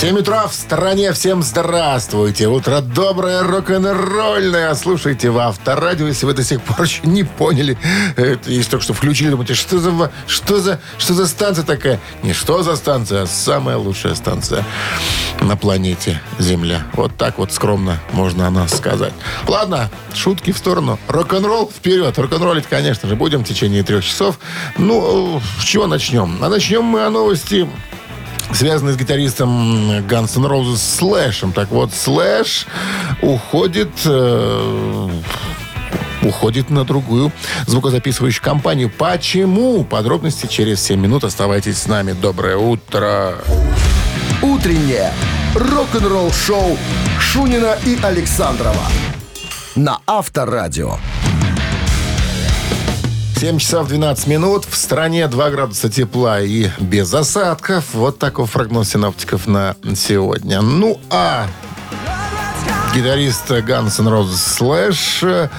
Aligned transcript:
7 0.00 0.18
утра 0.18 0.46
в 0.46 0.52
стране. 0.52 1.10
Всем 1.14 1.42
здравствуйте. 1.42 2.48
Утро 2.48 2.82
доброе, 2.82 3.42
рок-н-ролльное. 3.42 4.74
Слушайте 4.74 5.30
в 5.30 5.38
Авторадио, 5.38 6.06
если 6.06 6.26
вы 6.26 6.34
до 6.34 6.44
сих 6.44 6.60
пор 6.60 6.82
еще 6.82 7.00
не 7.04 7.24
поняли. 7.24 7.78
Это 8.14 8.50
если 8.50 8.72
только 8.72 8.84
что 8.84 8.92
включили, 8.92 9.30
думаете, 9.30 9.54
что 9.54 9.78
за, 9.78 10.12
что 10.26 10.60
за, 10.60 10.80
что 10.98 11.14
за 11.14 11.26
станция 11.26 11.64
такая? 11.64 11.98
Не 12.22 12.34
что 12.34 12.62
за 12.62 12.76
станция, 12.76 13.22
а 13.22 13.26
самая 13.26 13.78
лучшая 13.78 14.14
станция 14.14 14.66
на 15.40 15.56
планете 15.56 16.20
Земля. 16.38 16.82
Вот 16.92 17.16
так 17.16 17.38
вот 17.38 17.50
скромно 17.50 17.98
можно 18.12 18.46
о 18.46 18.50
нас 18.50 18.76
сказать. 18.76 19.14
Ладно, 19.48 19.90
шутки 20.14 20.52
в 20.52 20.58
сторону. 20.58 20.98
Рок-н-ролл 21.08 21.70
вперед. 21.74 22.18
Рок-н-роллить, 22.18 22.66
конечно 22.66 23.08
же, 23.08 23.16
будем 23.16 23.44
в 23.44 23.48
течение 23.48 23.82
трех 23.82 24.04
часов. 24.04 24.38
Ну, 24.76 25.40
с 25.58 25.64
чего 25.64 25.86
начнем? 25.86 26.36
А 26.42 26.50
начнем 26.50 26.84
мы 26.84 27.06
о 27.06 27.10
новости 27.10 27.66
связанный 28.52 28.92
с 28.92 28.96
гитаристом 28.96 30.00
Guns 30.00 30.36
N' 30.36 30.46
Roses 30.46 30.76
Слэшем. 30.76 31.52
Так 31.52 31.70
вот, 31.70 31.92
Слэш 31.92 32.66
уходит... 33.22 33.90
Э, 34.04 35.10
уходит 36.22 36.70
на 36.70 36.84
другую 36.84 37.32
звукозаписывающую 37.66 38.42
компанию. 38.42 38.90
Почему? 38.90 39.84
Подробности 39.84 40.46
через 40.46 40.82
7 40.82 41.00
минут. 41.00 41.24
Оставайтесь 41.24 41.78
с 41.78 41.86
нами. 41.86 42.12
Доброе 42.12 42.56
утро. 42.56 43.34
Утреннее 44.42 45.12
рок-н-ролл-шоу 45.54 46.76
Шунина 47.20 47.76
и 47.84 47.98
Александрова 48.02 48.82
на 49.76 50.00
Авторадио. 50.06 50.98
7 53.38 53.58
часов 53.58 53.88
12 53.88 54.28
минут. 54.28 54.64
В 54.64 54.74
стране 54.74 55.28
2 55.28 55.50
градуса 55.50 55.90
тепла 55.90 56.40
и 56.40 56.70
без 56.80 57.12
осадков. 57.12 57.92
Вот 57.92 58.18
такой 58.18 58.46
прогноз 58.46 58.88
синоптиков 58.88 59.46
на 59.46 59.76
сегодня. 59.94 60.62
Ну, 60.62 60.98
а 61.10 61.46
гитарист 62.94 63.50
Guns 63.50 64.00
N' 64.00 64.08
Roses 64.08 64.58
Slash 64.58 65.50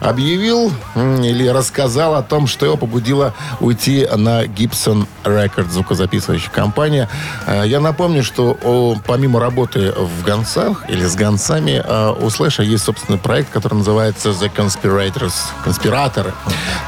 объявил 0.00 0.72
или 0.96 1.46
рассказал 1.48 2.14
о 2.14 2.22
том, 2.22 2.46
что 2.46 2.66
его 2.66 2.76
побудило 2.76 3.34
уйти 3.60 4.06
на 4.16 4.44
Gibson 4.44 5.06
Records, 5.24 5.70
звукозаписывающая 5.70 6.50
компания. 6.50 7.08
Э, 7.46 7.62
я 7.66 7.80
напомню, 7.80 8.22
что 8.22 8.96
помимо 9.06 9.40
работы 9.40 9.92
в 9.92 10.24
Гонцах 10.24 10.88
или 10.88 11.04
с 11.04 11.14
Гонцами, 11.14 11.82
э, 11.84 12.14
у 12.20 12.30
Слэша 12.30 12.62
есть 12.62 12.84
собственный 12.84 13.18
проект, 13.18 13.50
который 13.50 13.74
называется 13.74 14.30
The 14.30 14.50
Conspirators, 14.54 15.34
конспираторы. 15.62 16.32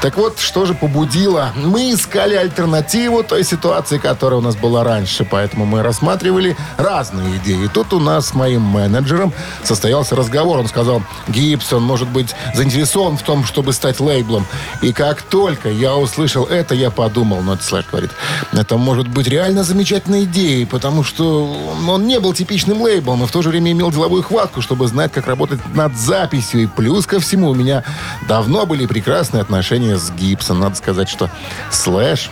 Так 0.01 0.17
вот, 0.17 0.39
что 0.39 0.65
же 0.65 0.73
побудило? 0.73 1.51
Мы 1.55 1.93
искали 1.93 2.35
альтернативу 2.35 3.23
той 3.23 3.43
ситуации, 3.43 3.97
которая 3.97 4.39
у 4.39 4.43
нас 4.43 4.55
была 4.55 4.83
раньше, 4.83 5.25
поэтому 5.29 5.65
мы 5.65 5.83
рассматривали 5.83 6.57
разные 6.77 7.37
идеи. 7.37 7.65
И 7.65 7.67
тут 7.67 7.93
у 7.93 7.99
нас 7.99 8.29
с 8.29 8.33
моим 8.33 8.61
менеджером 8.61 9.33
состоялся 9.63 10.15
разговор. 10.15 10.57
Он 10.59 10.67
сказал, 10.67 11.03
Гибсон 11.27 11.83
может 11.83 12.07
быть 12.07 12.33
заинтересован 12.53 13.02
заинтересован 13.03 13.17
в 13.17 13.23
том, 13.23 13.45
чтобы 13.45 13.73
стать 13.73 13.99
лейблом. 13.99 14.45
И 14.81 14.93
как 14.93 15.21
только 15.21 15.69
я 15.69 15.95
услышал 15.95 16.45
это, 16.45 16.75
я 16.75 16.89
подумал, 16.91 17.41
ну, 17.41 17.53
это 17.53 17.63
Слэш 17.63 17.85
говорит, 17.91 18.11
это 18.51 18.77
может 18.77 19.07
быть 19.07 19.27
реально 19.27 19.63
замечательной 19.63 20.23
идеей, 20.23 20.65
потому 20.65 21.03
что 21.03 21.51
он 21.87 22.07
не 22.07 22.19
был 22.19 22.33
типичным 22.33 22.81
лейблом, 22.81 23.23
и 23.23 23.27
в 23.27 23.31
то 23.31 23.41
же 23.41 23.49
время 23.49 23.71
имел 23.71 23.91
деловую 23.91 24.23
хватку, 24.23 24.61
чтобы 24.61 24.87
знать, 24.87 25.11
как 25.11 25.27
работать 25.27 25.59
над 25.75 25.97
записью. 25.97 26.63
И 26.63 26.67
плюс 26.67 27.05
ко 27.05 27.19
всему, 27.19 27.49
у 27.49 27.55
меня 27.55 27.83
давно 28.27 28.65
были 28.65 28.85
прекрасные 28.85 29.41
отношения 29.41 29.97
с 29.97 30.11
Гибсон. 30.11 30.59
Надо 30.59 30.75
сказать, 30.75 31.09
что 31.09 31.29
Слэш 31.71 32.29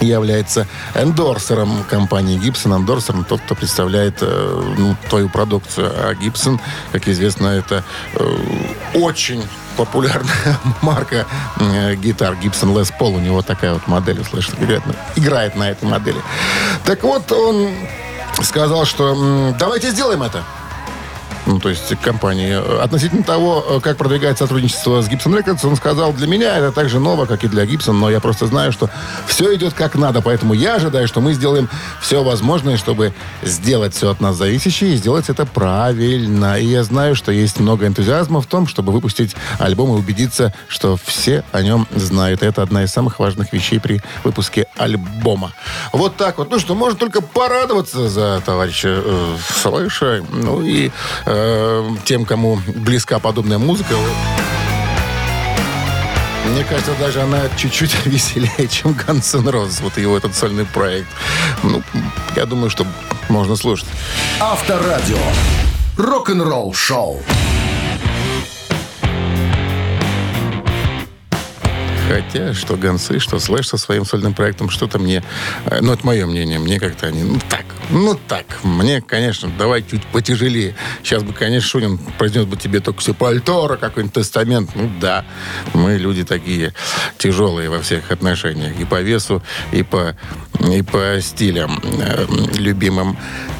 является 0.00 0.66
эндорсером 0.94 1.84
компании 1.88 2.38
Gibson. 2.38 2.76
Эндорсером 2.76 3.24
тот, 3.24 3.40
кто 3.40 3.54
представляет 3.54 4.18
э, 4.20 4.74
ну, 4.78 4.96
твою 5.08 5.28
продукцию. 5.28 5.90
А 5.96 6.12
Gibson, 6.12 6.60
как 6.92 7.08
известно, 7.08 7.48
это 7.48 7.82
э, 8.14 8.36
очень 8.94 9.42
популярная 9.76 10.58
марка 10.82 11.26
э, 11.60 11.94
гитар 11.94 12.34
Gibson 12.34 12.74
Les 12.74 12.92
Paul. 12.98 13.16
У 13.16 13.20
него 13.20 13.42
такая 13.42 13.74
вот 13.74 13.86
модель, 13.86 14.20
услышал, 14.20 14.54
играет, 14.58 14.82
играет 15.16 15.56
на 15.56 15.70
этой 15.70 15.88
модели. 15.88 16.20
Так 16.84 17.02
вот, 17.02 17.30
он 17.32 17.68
сказал, 18.42 18.84
что 18.84 19.54
давайте 19.58 19.90
сделаем 19.90 20.22
это 20.22 20.42
ну, 21.46 21.60
то 21.60 21.68
есть 21.68 21.94
компании. 22.00 22.82
Относительно 22.82 23.22
того, 23.22 23.64
э, 23.68 23.80
как 23.80 23.96
продвигает 23.96 24.38
сотрудничество 24.38 25.00
с 25.00 25.08
Gibson 25.08 25.38
Records, 25.38 25.66
он 25.66 25.76
сказал, 25.76 26.12
для 26.12 26.26
меня 26.26 26.56
это 26.56 26.72
так 26.72 26.88
же 26.88 26.98
ново, 26.98 27.26
как 27.26 27.44
и 27.44 27.48
для 27.48 27.64
Gibson, 27.64 27.92
но 27.92 28.10
я 28.10 28.20
просто 28.20 28.46
знаю, 28.46 28.72
что 28.72 28.90
все 29.26 29.54
идет 29.54 29.74
как 29.74 29.94
надо, 29.94 30.22
поэтому 30.22 30.54
я 30.54 30.74
ожидаю, 30.74 31.06
что 31.06 31.20
мы 31.20 31.32
сделаем 31.32 31.68
все 32.00 32.22
возможное, 32.22 32.76
чтобы 32.76 33.14
сделать 33.42 33.94
все 33.94 34.10
от 34.10 34.20
нас 34.20 34.36
зависящее 34.36 34.94
и 34.94 34.96
сделать 34.96 35.28
это 35.28 35.46
правильно. 35.46 36.58
И 36.58 36.66
я 36.66 36.82
знаю, 36.82 37.14
что 37.14 37.32
есть 37.32 37.60
много 37.60 37.86
энтузиазма 37.86 38.40
в 38.40 38.46
том, 38.46 38.66
чтобы 38.66 38.92
выпустить 38.92 39.36
альбом 39.58 39.94
и 39.94 39.98
убедиться, 39.98 40.52
что 40.68 40.96
все 41.02 41.44
о 41.52 41.62
нем 41.62 41.86
знают. 41.94 42.42
Это 42.42 42.62
одна 42.62 42.84
из 42.84 42.90
самых 42.90 43.18
важных 43.18 43.52
вещей 43.52 43.78
при 43.78 44.00
выпуске 44.24 44.66
альбома. 44.76 45.52
Вот 45.92 46.16
так 46.16 46.38
вот. 46.38 46.50
Ну 46.50 46.58
что, 46.58 46.74
можно 46.74 46.98
только 46.98 47.20
порадоваться 47.20 48.08
за 48.08 48.42
товарища 48.44 49.02
э, 49.04 49.36
Слэша. 49.62 50.24
Ну 50.30 50.62
и 50.62 50.90
э, 51.24 51.35
Э, 51.38 51.86
тем, 52.06 52.24
кому 52.24 52.58
близка 52.66 53.18
подобная 53.18 53.58
музыка. 53.58 53.94
Мне 56.46 56.64
кажется, 56.64 56.92
даже 56.98 57.20
она 57.20 57.42
чуть-чуть 57.58 57.94
веселее, 58.06 58.68
чем 58.68 58.92
Guns 58.92 59.38
N' 59.38 59.48
Roses, 59.48 59.82
вот 59.82 59.98
его 59.98 60.16
этот 60.16 60.34
сольный 60.34 60.64
проект. 60.64 61.08
Ну, 61.62 61.82
я 62.36 62.46
думаю, 62.46 62.70
что 62.70 62.86
можно 63.28 63.54
слушать. 63.56 63.88
Авторадио. 64.40 65.18
Рок-н-ролл 65.98 66.72
шоу. 66.72 67.22
Хотя, 72.08 72.54
что 72.54 72.76
Гонсы, 72.76 73.18
что 73.18 73.38
Слэш 73.40 73.68
со 73.68 73.78
своим 73.78 74.04
сольным 74.04 74.32
проектом, 74.32 74.70
что-то 74.70 74.98
мне... 74.98 75.24
Э, 75.66 75.80
ну, 75.80 75.92
это 75.92 76.06
мое 76.06 76.26
мнение. 76.26 76.58
Мне 76.58 76.78
как-то 76.78 77.08
они... 77.08 77.22
Ну, 77.22 77.38
так. 77.48 77.64
Ну, 77.90 78.18
так. 78.28 78.44
Мне, 78.62 79.00
конечно, 79.00 79.50
давай 79.58 79.82
чуть 79.82 80.04
потяжелее. 80.06 80.74
Сейчас 81.02 81.22
бы, 81.22 81.32
конечно, 81.32 81.68
Шунин 81.68 81.98
произнес 82.18 82.44
бы 82.44 82.56
тебе 82.56 82.80
только 82.80 83.00
все 83.00 83.12
пальтора, 83.12 83.76
какой-нибудь 83.76 84.14
тестамент. 84.14 84.70
Ну, 84.74 84.90
да. 85.00 85.24
Мы 85.74 85.96
люди 85.96 86.24
такие 86.24 86.74
тяжелые 87.18 87.70
во 87.70 87.80
всех 87.80 88.10
отношениях. 88.10 88.78
И 88.78 88.84
по 88.84 89.00
весу, 89.00 89.42
и 89.72 89.82
по, 89.82 90.16
и 90.60 90.82
по 90.82 91.20
стилям 91.20 91.80
э, 91.82 92.26
любимым. 92.56 93.16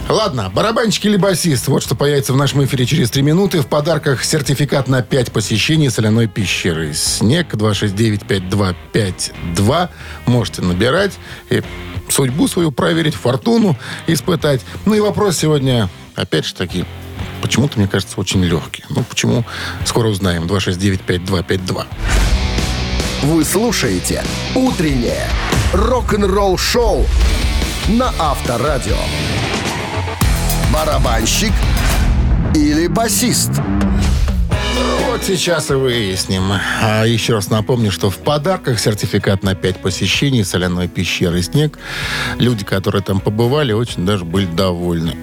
Ладно, 0.09 0.53
барабанщик 0.55 1.06
или 1.06 1.17
басист. 1.17 1.67
Вот 1.67 1.83
что 1.83 1.97
появится 1.97 2.33
в 2.33 2.37
нашем 2.37 2.65
эфире 2.65 2.87
через 2.87 3.11
три 3.11 3.22
минуты. 3.22 3.61
В 3.61 3.67
подарках 3.67 4.22
сертификат 4.22 4.87
на 4.87 5.03
5 5.03 5.33
посещений 5.33 5.91
соляной 5.91 6.28
пещеры. 6.28 6.94
Снег 6.94 7.53
269-5252. 7.55 9.89
Можете 10.27 10.62
набирать 10.62 11.15
и 11.50 11.61
судьбу 12.09 12.47
свою 12.47 12.71
проверить, 12.71 13.17
фортуну 13.17 13.77
испытать. 14.06 14.61
Ну 14.84 14.94
и 14.94 15.00
вопрос 15.00 15.39
сегодня, 15.39 15.91
опять 16.15 16.47
же 16.47 16.55
таки, 16.55 16.84
почему-то, 17.43 17.81
мне 17.81 17.88
кажется, 17.88 18.21
очень 18.21 18.44
легкий. 18.44 18.84
Ну, 18.88 19.03
почему? 19.03 19.44
Скоро 19.84 20.06
узнаем. 20.06 20.44
269-5252. 20.44 21.84
Вы 23.25 23.44
слушаете 23.44 24.23
«Утреннее 24.55 25.28
рок-н-ролл-шоу» 25.73 27.05
на 27.88 28.15
Авторадио 28.21 28.99
барабанщик 30.76 31.53
или 32.54 32.87
басист? 32.87 33.50
Вот 35.06 35.22
сейчас 35.25 35.70
и 35.70 35.75
выясним. 35.75 36.52
А 36.82 37.05
еще 37.06 37.37
раз 37.37 37.49
напомню, 37.49 37.90
что 37.90 38.11
в 38.11 38.19
подарках 38.19 38.78
сертификат 38.78 39.43
на 39.43 39.55
5 39.55 39.81
посещений 39.81 40.44
соляной 40.44 40.88
пещеры 40.88 41.40
«Снег». 41.40 41.78
Люди, 42.38 42.62
которые 42.67 43.02
там 43.02 43.20
побывали, 43.20 43.73
очень 43.73 44.05
даже 44.05 44.26
были 44.26 44.44
довольны. 44.44 45.17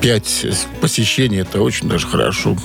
Пять 0.00 0.46
посещений– 0.80 1.40
это 1.40 1.60
очень 1.60 1.86
даже 1.86 2.06
хорошо 2.06 2.56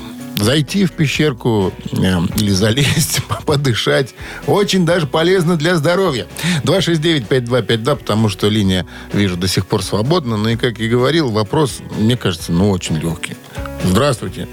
зайти 0.44 0.86
в 0.86 0.92
пещерку 0.92 1.74
э, 1.92 1.98
или 2.38 2.52
залезть, 2.52 3.22
подышать. 3.46 4.16
Очень 4.48 4.86
даже 4.86 5.08
полезно 5.08 5.56
для 5.56 5.76
здоровья. 5.76 6.28
269-5252, 6.64 7.96
потому 7.96 8.30
что 8.30 8.48
линия, 8.48 8.86
вижу, 9.14 9.38
до 9.38 9.48
сих 9.48 9.66
пор 9.66 9.84
свободна. 9.84 10.38
Ну 10.38 10.50
и, 10.50 10.56
как 10.56 10.80
я 10.80 10.90
говорил, 10.90 11.30
вопрос, 11.30 11.80
мне 11.98 12.18
кажется, 12.18 12.52
ну, 12.52 12.70
очень 12.70 12.98
легкий. 12.98 13.36
Здравствуйте. 13.84 14.48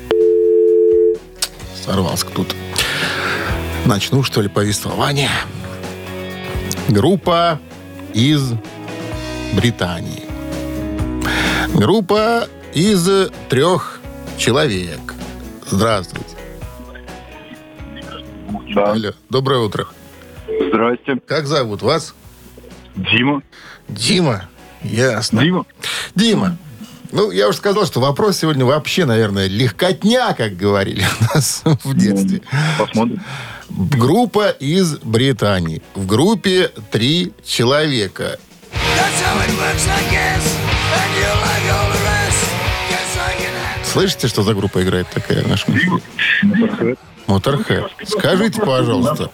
Сорвался 1.84 2.26
кто-то. 2.26 2.54
Начну, 3.84 4.22
что 4.22 4.40
ли, 4.40 4.48
повествование. 4.48 5.30
Группа 6.88 7.60
из 8.12 8.52
Британии. 9.52 10.24
Группа 11.74 12.48
из 12.74 13.08
трех 13.48 14.00
человек. 14.38 15.15
Здравствуйте. 15.66 16.36
Да. 18.74 18.92
Алло, 18.92 19.12
доброе 19.30 19.60
утро. 19.60 19.86
Здрасте. 20.68 21.16
Как 21.26 21.46
зовут 21.46 21.82
вас? 21.82 22.14
Дима. 22.94 23.42
Дима. 23.88 24.48
Ясно. 24.82 25.42
Дима. 25.42 25.66
Дима. 26.14 26.56
Ну, 27.12 27.30
я 27.30 27.48
уже 27.48 27.58
сказал, 27.58 27.86
что 27.86 28.00
вопрос 28.00 28.38
сегодня 28.38 28.64
вообще, 28.64 29.04
наверное, 29.04 29.46
легкотня, 29.46 30.34
как 30.34 30.56
говорили 30.56 31.04
у 31.20 31.34
нас 31.34 31.62
в 31.64 31.94
детстве. 31.94 32.42
Посмотрим. 32.78 33.22
Группа 33.70 34.50
из 34.50 34.98
Британии. 34.98 35.82
В 35.94 36.06
группе 36.06 36.70
три 36.90 37.32
человека. 37.44 38.38
That's 38.72 39.22
how 39.22 39.38
it 39.40 39.50
works, 39.58 39.88
I 39.88 40.02
guess. 40.12 40.65
Слышите, 43.96 44.28
что 44.28 44.42
за 44.42 44.52
группа 44.52 44.82
играет 44.82 45.08
такая? 45.08 45.42
Motorhead. 46.42 46.98
Motorhead. 47.26 47.86
Скажите, 48.04 48.60
пожалуйста, 48.60 49.30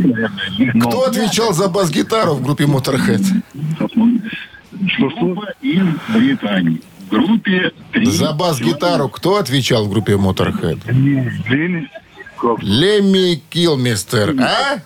кто 0.81 1.06
отвечал 1.06 1.53
за 1.53 1.69
бас-гитару 1.69 2.35
в 2.35 2.43
группе 2.43 2.64
Motorhead? 2.64 3.25
Что-что? 4.87 5.35
из 5.62 5.85
Британии. 6.14 6.81
Группе 7.11 7.73
три 7.93 8.06
За 8.06 8.32
бас-гитару 8.32 9.09
кто 9.09 9.37
отвечал 9.37 9.87
в 9.87 9.91
группе 9.91 10.12
Motorhead? 10.12 10.79
Лемми 12.61 13.43
Килмистер, 13.50 14.37
а? 14.41 14.81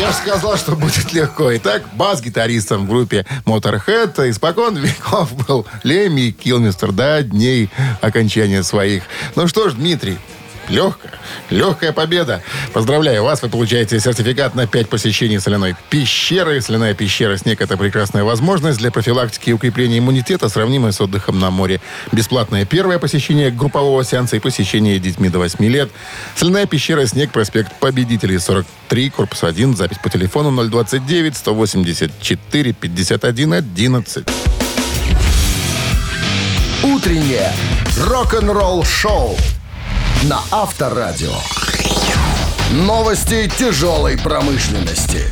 Я 0.00 0.12
же 0.12 0.14
сказал, 0.14 0.56
что 0.56 0.76
будет 0.76 1.12
легко. 1.12 1.54
Итак, 1.58 1.82
бас-гитаристом 1.92 2.86
в 2.86 2.88
группе 2.88 3.26
Motorhead 3.44 4.30
испокон 4.30 4.78
веков 4.78 5.30
был 5.46 5.66
Лемми 5.82 6.30
Килмистер 6.30 6.90
до 6.90 7.22
дней 7.22 7.68
окончания 8.00 8.62
своих. 8.62 9.02
Ну 9.36 9.46
что 9.46 9.68
ж, 9.68 9.74
Дмитрий, 9.74 10.16
Легкая. 10.70 11.12
Легкая 11.50 11.92
победа. 11.92 12.42
Поздравляю 12.72 13.24
вас. 13.24 13.42
Вы 13.42 13.48
получаете 13.48 13.98
сертификат 13.98 14.54
на 14.54 14.66
5 14.68 14.88
посещений 14.88 15.40
соляной 15.40 15.74
пещеры. 15.90 16.60
Соляная 16.60 16.94
пещера 16.94 17.36
«Снег»— 17.36 17.60
это 17.62 17.76
прекрасная 17.76 18.22
возможность 18.22 18.78
для 18.78 18.92
профилактики 18.92 19.50
и 19.50 19.52
укрепления 19.52 19.98
иммунитета, 19.98 20.48
сравнимая 20.48 20.92
с 20.92 21.00
отдыхом 21.00 21.40
на 21.40 21.50
море. 21.50 21.80
Бесплатное 22.12 22.64
первое 22.64 22.98
посещение 22.98 23.50
группового 23.50 24.04
сеанса 24.04 24.36
и 24.36 24.38
посещение 24.38 25.00
детьми 25.00 25.28
до 25.28 25.40
8 25.40 25.64
лет. 25.66 25.90
Соляная 26.36 26.66
пещера 26.66 27.04
«Снег», 27.04 27.32
проспект 27.32 27.72
Победителей, 27.80 28.38
43, 28.38 29.10
корпус 29.10 29.42
1. 29.42 29.76
Запись 29.76 29.98
по 30.02 30.08
телефону 30.08 30.50
029 30.68 31.36
184 31.36 32.72
51 32.72 33.52
11. 33.52 34.24
Утреннее 36.82 37.52
рок-н-ролл-шоу 37.98 39.36
на 40.24 40.40
Авторадио. 40.50 41.32
Новости 42.72 43.50
тяжелой 43.58 44.18
промышленности. 44.18 45.30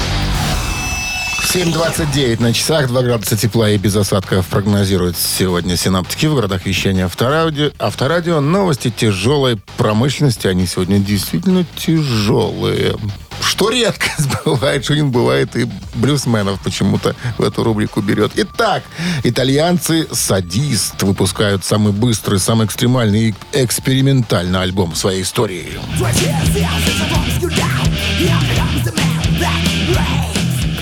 7.29 1.52 2.40
на 2.40 2.55
часах, 2.55 2.88
2 2.88 3.02
градуса 3.02 3.37
тепла 3.37 3.70
и 3.70 3.76
без 3.76 3.96
осадков 3.96 4.46
прогнозируют 4.46 5.17
сегодня 5.19 5.76
синаптики 5.76 6.26
в 6.26 6.35
городах 6.35 6.64
вещания 6.64 7.05
авторадио. 7.05 7.70
Авторадио. 7.79 8.40
Новости 8.40 8.90
тяжелой 8.90 9.58
промышленности. 9.76 10.46
Они 10.46 10.67
сегодня 10.67 10.99
действительно 10.99 11.67
тяжелые. 11.76 12.96
Что 13.43 13.70
редкость 13.70 14.29
бывает, 14.44 14.85
не 14.94 15.02
бывает 15.02 15.56
и 15.56 15.69
блюсменов 15.94 16.61
почему-то 16.61 17.14
в 17.38 17.43
эту 17.43 17.64
рубрику 17.64 18.00
берет. 18.00 18.32
Итак, 18.37 18.82
итальянцы 19.25 20.06
«Садист» 20.12 21.02
выпускают 21.02 21.64
самый 21.64 21.93
быстрый, 21.93 22.38
самый 22.38 22.67
экстремальный 22.67 23.29
и 23.29 23.35
экспериментальный 23.52 24.61
альбом 24.61 24.94
своей 24.94 25.23
истории. 25.23 25.79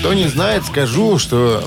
Кто 0.07 0.13
не 0.13 0.29
знает, 0.29 0.65
скажу, 0.65 1.19
что 1.19 1.61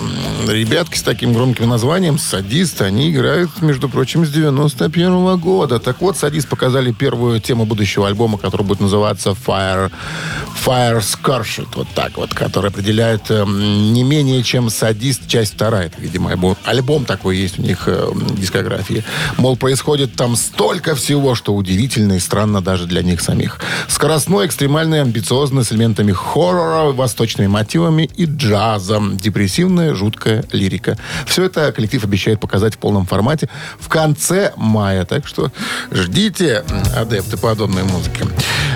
ребятки 0.48 0.96
с 0.96 1.02
таким 1.02 1.34
громким 1.34 1.69
названием 1.69 2.19
«Садист», 2.19 2.81
они 2.81 3.10
играют, 3.10 3.50
между 3.60 3.90
прочим, 3.90 4.25
с 4.25 4.31
91 4.31 5.37
года. 5.38 5.78
Так 5.78 6.00
вот, 6.00 6.16
«Садист» 6.16 6.48
показали 6.48 6.90
первую 6.90 7.38
тему 7.42 7.66
будущего 7.66 8.08
альбома, 8.08 8.38
который 8.38 8.62
будет 8.62 8.81
называться 8.81 9.37
«Fire, 9.46 9.92
Fire 10.64 11.02
Scorched», 11.02 11.69
вот 11.75 11.88
так 11.94 12.16
вот, 12.16 12.32
который 12.32 12.70
определяет 12.70 13.31
эм, 13.31 13.92
не 13.92 14.04
менее 14.04 14.42
чем 14.42 14.70
«Садист», 14.70 15.28
часть 15.28 15.52
вторая. 15.52 15.88
Это, 15.88 16.00
видимо, 16.00 16.31
альбом, 16.31 16.56
альбом 16.64 17.04
такой 17.04 17.37
есть 17.37 17.58
у 17.58 17.62
них 17.62 17.88
э, 17.88 18.06
в 18.10 18.40
дискографии. 18.40 19.04
Мол, 19.37 19.58
происходит 19.58 20.14
там 20.14 20.34
столько 20.37 20.94
всего, 20.94 21.34
что 21.34 21.54
удивительно 21.54 22.14
и 22.14 22.19
странно 22.19 22.62
даже 22.62 22.87
для 22.87 23.02
них 23.02 23.20
самих. 23.20 23.60
Скоростной, 23.87 24.46
экстремальный, 24.46 25.02
амбициозный, 25.02 25.62
с 25.62 25.72
элементами 25.72 26.12
хоррора, 26.12 26.92
восточными 26.92 27.46
мотивами 27.46 28.08
и 28.16 28.29
джазом. 28.36 29.16
Депрессивная, 29.16 29.94
жуткая 29.94 30.44
лирика. 30.52 30.96
Все 31.26 31.44
это 31.44 31.72
коллектив 31.72 32.02
обещает 32.04 32.40
показать 32.40 32.74
в 32.74 32.78
полном 32.78 33.06
формате 33.06 33.48
в 33.78 33.88
конце 33.88 34.52
мая. 34.56 35.04
Так 35.04 35.26
что 35.26 35.50
ждите, 35.90 36.64
адепты 36.96 37.36
подобной 37.36 37.84
музыки. 37.84 38.24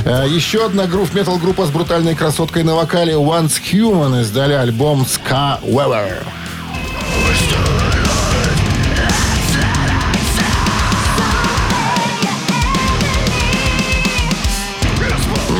Э, 0.04 0.26
Еще 0.28 0.66
одна 0.66 0.86
грув-метал 0.86 1.38
группа 1.38 1.66
с 1.66 1.70
брутальной 1.70 2.14
красоткой 2.14 2.62
на 2.62 2.74
вокале 2.74 3.14
Once 3.14 3.60
Human 3.72 4.20
издали 4.22 4.52
альбом 4.52 5.02
Ska 5.02 5.60
Weather. 5.62 6.22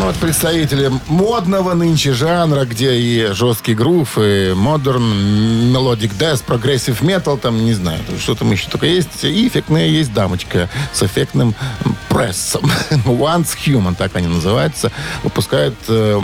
Ну, 0.04 0.10
вот 0.10 0.18
представители 0.18 0.92
модного 1.08 1.72
нынче 1.72 2.12
жанра, 2.12 2.66
где 2.66 2.94
и 2.94 3.32
жесткий 3.32 3.74
грув, 3.74 4.18
и 4.18 4.52
modern, 4.54 5.72
melodic 5.72 6.14
death, 6.18 6.42
progressive 6.42 7.00
metal, 7.00 7.38
там, 7.38 7.64
не 7.64 7.72
знаю, 7.72 8.00
что 8.20 8.34
там 8.34 8.52
еще 8.52 8.68
только 8.68 8.84
есть. 8.84 9.24
И 9.24 9.48
эффектная 9.48 9.86
есть 9.86 10.12
дамочка 10.12 10.68
с 10.92 11.02
эффектным 11.02 11.54
прессом. 12.10 12.70
Once 13.06 13.56
Human, 13.64 13.94
так 13.96 14.14
они 14.14 14.26
называются. 14.26 14.92
Выпускают 15.22 15.74
э, 15.88 16.20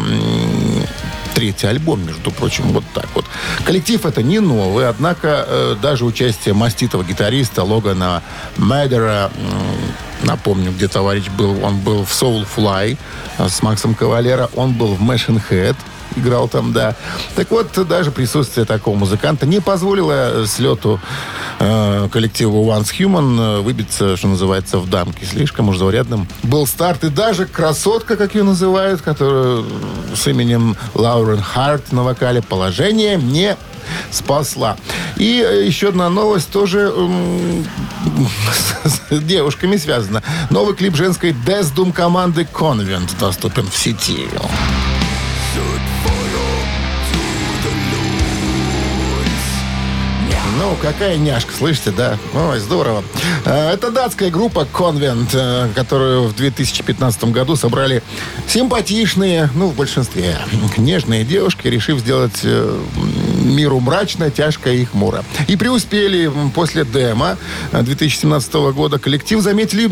третий 1.35 1.67
альбом, 1.67 2.05
между 2.05 2.31
прочим, 2.32 2.65
вот 2.73 2.85
так 2.93 3.09
вот. 3.15 3.25
Коллектив 3.65 4.05
это 4.05 4.23
не 4.23 4.41
новый, 4.41 4.91
однако 4.91 5.47
э, 5.49 5.77
даже 5.81 6.05
участие 6.05 6.53
маститого 6.53 7.03
гитариста 7.03 7.65
Логана 7.65 8.23
Мэдера, 8.59 9.31
м, 9.35 10.10
напомню, 10.25 10.72
где 10.72 10.88
товарищ 10.88 11.28
был, 11.28 11.62
он 11.64 11.78
был 11.81 12.05
в 12.05 12.11
Soulfly 12.11 12.99
э, 13.38 13.49
с 13.49 13.62
Максом 13.62 13.94
Кавалера, 13.94 14.50
он 14.55 14.72
был 14.72 14.94
в 14.94 15.03
Machine 15.03 15.43
Head, 15.50 15.77
играл 16.17 16.48
там, 16.48 16.72
да. 16.72 16.94
Так 17.36 17.50
вот, 17.50 17.69
даже 17.89 18.10
присутствие 18.10 18.67
такого 18.67 18.96
музыканта 18.96 19.46
не 19.46 19.60
позволило 19.60 20.46
слету 20.46 21.00
э, 21.58 22.08
коллективу 22.10 22.65
Once 22.65 22.91
Human 22.98 23.58
э, 23.58 23.60
выбиться, 23.60 24.17
что 24.17 24.29
называется, 24.29 24.79
в 24.79 24.89
дамки. 24.89 25.24
Слишком 25.24 25.69
уж 25.69 25.79
заурядным 25.79 26.27
был 26.43 26.67
старт. 26.67 27.05
И 27.05 27.08
даже 27.08 27.46
красотка, 27.46 28.17
как 28.17 28.34
ее 28.34 28.43
называют, 28.43 29.00
которая 29.03 29.65
с 30.15 30.27
именем 30.27 30.77
Лаурен 30.94 31.41
Харт 31.41 31.93
на 31.93 32.03
вокале, 32.03 32.43
положение 32.43 33.17
не 33.17 33.56
спасла. 34.11 34.77
И 35.17 35.44
э, 35.47 35.67
еще 35.67 35.89
одна 35.89 36.09
новость 36.09 36.51
тоже 36.51 36.93
с 38.85 39.20
девушками 39.20 39.77
связана. 39.77 40.23
Новый 40.51 40.75
клип 40.75 40.97
женской 40.97 41.31
Doom 41.32 41.93
команды 41.93 42.47
Convent 42.53 43.19
доступен 43.19 43.69
в 43.69 43.77
сети. 43.77 44.29
Ну, 50.61 50.77
какая 50.82 51.17
няшка, 51.17 51.53
слышите, 51.56 51.91
да? 51.91 52.19
Ой, 52.35 52.61
здорово. 52.61 53.03
Э, 53.47 53.73
Это 53.73 53.91
датская 53.91 54.31
группа 54.31 54.69
Convent, 54.70 55.31
э, 55.32 55.69
которую 55.75 56.25
в 56.25 56.37
2015 56.37 57.25
году 57.25 57.56
собрали 57.56 58.03
симпатичные, 58.47 59.49
ну, 59.55 59.69
в 59.69 59.75
большинстве, 59.75 60.37
нежные 60.77 61.25
девушки, 61.25 61.67
решив 61.67 62.01
сделать 62.01 62.44
миру 63.41 63.81
мрачно, 63.81 64.31
тяжко 64.31 64.70
и 64.70 64.85
хмуро. 64.85 65.25
И 65.49 65.56
преуспели 65.56 66.31
после 66.55 66.85
демо 66.85 67.37
э, 67.73 67.82
2017 67.82 68.53
года. 68.75 68.99
Коллектив 68.99 69.41
заметили 69.41 69.89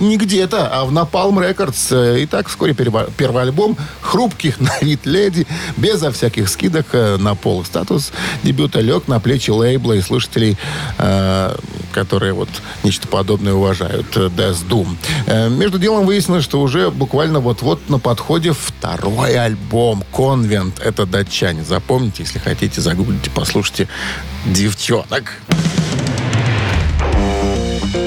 не 0.00 0.16
где-то, 0.16 0.68
а 0.68 0.84
в 0.84 0.92
Records. 1.38 1.88
Э, 1.90 2.20
И 2.20 2.26
так 2.26 2.48
вскоре 2.48 2.74
первый 2.74 3.42
альбом 3.42 3.76
«Хрупких 4.00 4.60
на 4.60 4.72
вид 4.80 5.06
леди» 5.06 5.46
безо 5.76 6.10
всяких 6.12 6.48
скидок 6.48 6.86
э, 6.92 7.16
на 7.16 7.34
пол. 7.34 7.64
Статус 7.64 8.12
дебюта 8.42 8.80
лег 8.80 9.08
на 9.08 9.20
плечи 9.20 9.50
лейбла 9.50 9.94
и 9.94 10.00
слушателей, 10.02 10.56
э, 10.98 11.56
которые 11.92 12.32
вот 12.32 12.48
нечто 12.82 13.08
подобное 13.08 13.54
уважают. 13.54 14.16
э, 14.16 14.28
Death 14.28 14.68
Doom. 14.68 14.96
Между 15.50 15.78
делом 15.78 16.06
выяснилось, 16.06 16.44
что 16.44 16.60
уже 16.60 16.90
буквально 16.90 17.40
вот-вот 17.40 17.88
на 17.88 17.98
подходе 17.98 18.52
второй 18.52 19.34
альбом 19.36 20.04
«Конвент». 20.14 20.80
Это 20.80 21.06
датчане. 21.06 21.64
Запомните, 21.64 22.22
если 22.24 22.38
хотите, 22.38 22.73
загуглите, 22.80 23.30
послушайте 23.34 23.88
«Девчонок». 24.46 25.38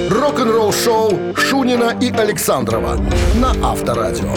Рок-н-ролл-шоу 0.09 1.35
Шунина 1.35 1.95
и 2.01 2.11
Александрова 2.11 2.99
на 3.35 3.51
Авторадио. 3.63 4.33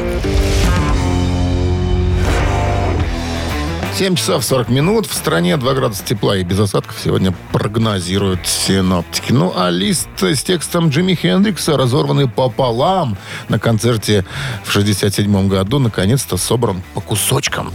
7 4.01 4.15
часов 4.15 4.45
40 4.45 4.71
минут. 4.71 5.07
В 5.07 5.13
стране 5.13 5.59
2 5.59 5.75
градуса 5.75 6.03
тепла 6.03 6.35
и 6.39 6.43
без 6.43 6.59
осадков 6.59 6.97
сегодня 7.05 7.35
прогнозируют 7.53 8.47
синоптики. 8.47 9.31
Ну, 9.31 9.53
а 9.55 9.69
лист 9.69 10.09
с 10.23 10.43
текстом 10.43 10.89
Джимми 10.89 11.15
Хендрикса, 11.15 11.77
разорванный 11.77 12.27
пополам 12.27 13.19
на 13.51 13.59
концерте 13.59 14.25
в 14.65 14.73
67 14.73 15.49
году, 15.49 15.79
наконец-то 15.81 16.39
собран 16.39 16.83
по 16.95 17.03
кусочкам. 17.03 17.71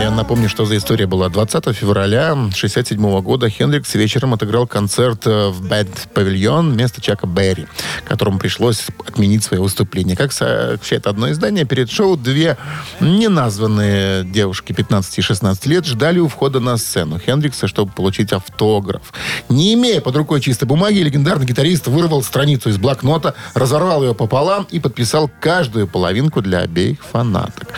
Я 0.00 0.10
напомню, 0.10 0.48
что 0.48 0.64
за 0.64 0.78
история 0.78 1.06
была. 1.06 1.28
20 1.28 1.76
февраля 1.76 2.34
67 2.54 3.20
года 3.20 3.50
Хендрикс 3.50 3.94
вечером 3.94 4.32
отыграл 4.32 4.66
концерт 4.66 5.26
э, 5.26 5.48
в 5.48 5.68
Бэд 5.68 6.08
Павильон 6.14 6.72
вместо 6.72 7.02
Чака 7.02 7.26
Берри, 7.26 7.66
которому 8.08 8.38
пришлось 8.38 8.86
отменить 9.06 9.44
свое 9.44 9.62
выступление. 9.62 10.16
Как 10.16 10.32
сообщает 10.32 11.06
одно 11.06 11.30
издание, 11.30 11.66
перед 11.66 11.90
шоу 11.90 12.16
две 12.16 12.56
неназванные 13.00 14.24
девушки 14.24 14.72
15 14.72 15.18
и 15.18 15.20
16 15.20 15.66
лет 15.66 15.84
ждали 15.84 16.18
у 16.18 16.28
входа 16.28 16.60
на 16.60 16.78
сцену 16.78 17.18
Хендрикса, 17.18 17.68
чтобы 17.68 17.92
получить 17.92 18.32
автограф. 18.32 19.12
Не 19.50 19.74
имея 19.74 20.00
под 20.00 20.16
рукой 20.16 20.40
чистой 20.40 20.64
бумаги, 20.64 21.00
легендарный 21.00 21.44
гитарист 21.44 21.88
вырвал 21.88 22.22
страницу 22.22 22.70
из 22.70 22.78
блокнота, 22.78 23.34
разорвал 23.52 24.02
ее 24.02 24.14
пополам 24.14 24.66
и 24.70 24.80
подписал 24.80 25.30
каждую 25.40 25.86
половинку 25.86 26.40
для 26.40 26.60
обеих 26.60 27.04
фанаток. 27.04 27.68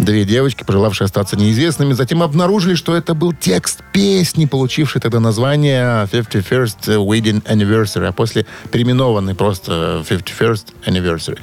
Две 0.00 0.24
девочки, 0.24 0.64
пожелавшие 0.64 1.06
остаться 1.06 1.36
неизвестными, 1.36 1.67
затем 1.70 2.22
обнаружили, 2.22 2.74
что 2.74 2.96
это 2.96 3.14
был 3.14 3.32
текст 3.32 3.82
песни, 3.92 4.46
получивший 4.46 5.00
тогда 5.00 5.20
название 5.20 6.06
51st 6.10 6.96
Wedding 6.96 7.42
Anniversary, 7.44 8.06
а 8.06 8.12
после 8.12 8.46
переименованный 8.70 9.34
просто 9.34 10.04
51st 10.08 10.64
Anniversary. 10.86 11.38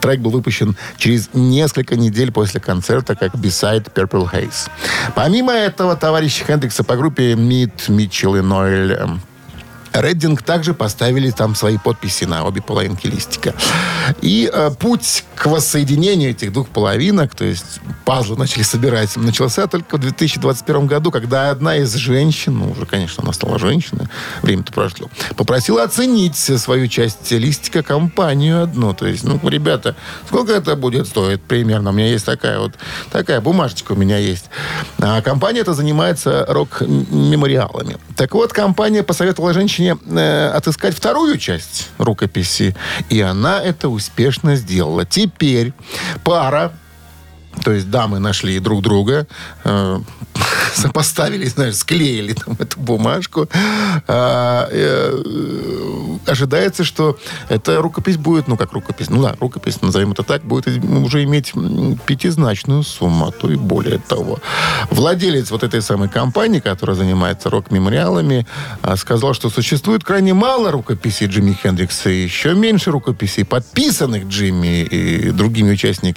Трек 0.00 0.20
был 0.20 0.30
выпущен 0.30 0.76
через 0.96 1.30
несколько 1.34 1.96
недель 1.96 2.32
после 2.32 2.60
концерта 2.60 3.14
как 3.14 3.34
B-side 3.34 3.92
Purple 3.92 4.30
Haze. 4.30 4.70
Помимо 5.14 5.52
этого, 5.52 5.96
товарищи 5.96 6.44
Хендрикса 6.44 6.84
по 6.84 6.96
группе 6.96 7.34
Мит, 7.34 7.88
Митчелл 7.88 8.36
и 8.36 8.40
Ноэль 8.40 8.98
Реддинг 9.92 10.42
также 10.42 10.74
поставили 10.74 11.30
там 11.30 11.54
свои 11.54 11.78
подписи 11.78 12.24
на 12.24 12.44
обе 12.44 12.62
половинки 12.62 13.06
листика. 13.06 13.54
И 14.22 14.50
э, 14.52 14.70
путь 14.78 15.24
к 15.34 15.46
воссоединению 15.46 16.30
этих 16.30 16.52
двух 16.52 16.68
половинок, 16.68 17.34
то 17.34 17.44
есть 17.44 17.80
пазлы 18.04 18.36
начали 18.36 18.62
собирать, 18.62 19.16
начался 19.16 19.66
только 19.66 19.96
в 19.96 20.00
2021 20.00 20.86
году, 20.86 21.10
когда 21.10 21.50
одна 21.50 21.76
из 21.76 21.94
женщин, 21.94 22.58
ну, 22.58 22.70
уже, 22.70 22.86
конечно, 22.86 23.22
она 23.22 23.32
стала 23.32 23.58
женщиной, 23.58 24.06
время-то 24.42 24.72
прошло, 24.72 25.10
попросила 25.36 25.82
оценить 25.82 26.36
свою 26.36 26.88
часть 26.88 27.30
листика 27.30 27.82
компанию 27.82 28.62
одну. 28.62 28.94
То 28.94 29.06
есть, 29.06 29.24
ну, 29.24 29.40
ребята, 29.48 29.96
сколько 30.26 30.52
это 30.52 30.76
будет 30.76 31.06
стоить 31.06 31.40
примерно? 31.42 31.90
У 31.90 31.92
меня 31.92 32.08
есть 32.08 32.26
такая 32.26 32.58
вот, 32.58 32.74
такая 33.10 33.40
бумажечка 33.40 33.92
у 33.92 33.96
меня 33.96 34.18
есть. 34.18 34.46
А 34.98 35.20
компания 35.22 35.60
эта 35.60 35.74
занимается 35.74 36.44
рок-мемориалами. 36.48 37.96
Так 38.16 38.34
вот, 38.34 38.52
компания 38.52 39.02
посоветовала 39.02 39.52
женщине 39.52 39.79
э, 39.84 40.48
отыскать 40.48 40.94
вторую 40.94 41.38
часть 41.38 41.88
рукописи, 41.98 42.76
и 43.08 43.20
она 43.20 43.62
это 43.62 43.88
успешно 43.88 44.56
сделала. 44.56 45.04
Теперь 45.04 45.72
пара 46.24 46.72
то 47.64 47.72
есть 47.72 47.90
дамы 47.90 48.18
нашли 48.18 48.58
друг 48.58 48.82
друга, 48.82 49.26
э, 49.64 50.00
сопоставили, 50.74 51.46
знаешь, 51.46 51.76
склеили 51.76 52.32
там 52.32 52.56
эту 52.58 52.78
бумажку. 52.80 53.48
А, 54.06 54.68
э, 54.70 56.16
ожидается, 56.26 56.84
что 56.84 57.18
эта 57.48 57.82
рукопись 57.82 58.16
будет, 58.16 58.48
ну 58.48 58.56
как 58.56 58.72
рукопись, 58.72 59.10
ну 59.10 59.22
да, 59.22 59.36
рукопись, 59.40 59.82
назовем 59.82 60.12
это 60.12 60.22
так, 60.22 60.44
будет 60.44 60.68
уже 60.84 61.24
иметь 61.24 61.52
пятизначную 62.06 62.82
сумму, 62.82 63.28
а 63.28 63.32
то 63.32 63.50
и 63.50 63.56
более 63.56 63.98
того. 63.98 64.38
Владелец 64.90 65.50
вот 65.50 65.62
этой 65.62 65.82
самой 65.82 66.08
компании, 66.08 66.60
которая 66.60 66.96
занимается 66.96 67.50
рок-мемориалами, 67.50 68.46
а, 68.82 68.96
сказал, 68.96 69.34
что 69.34 69.50
существует 69.50 70.04
крайне 70.04 70.34
мало 70.34 70.70
рукописей 70.70 71.26
Джимми 71.26 71.52
Хендрикса 71.52 72.10
и 72.10 72.22
еще 72.22 72.54
меньше 72.54 72.90
рукописей, 72.90 73.44
подписанных 73.44 74.26
Джимми 74.26 74.82
и 74.82 75.30
другими 75.30 75.72
участниками 75.72 76.10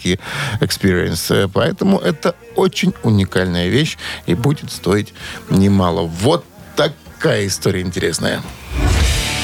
Experience. 0.60 1.33
Поэтому 1.54 2.00
это 2.00 2.36
очень 2.56 2.94
уникальная 3.04 3.70
вещь 3.70 3.98
и 4.26 4.36
будет 4.36 4.72
стоить 4.72 5.14
немало. 5.50 6.02
Вот 6.02 6.46
такая 6.76 7.48
история 7.48 7.82
интересная. 7.82 8.42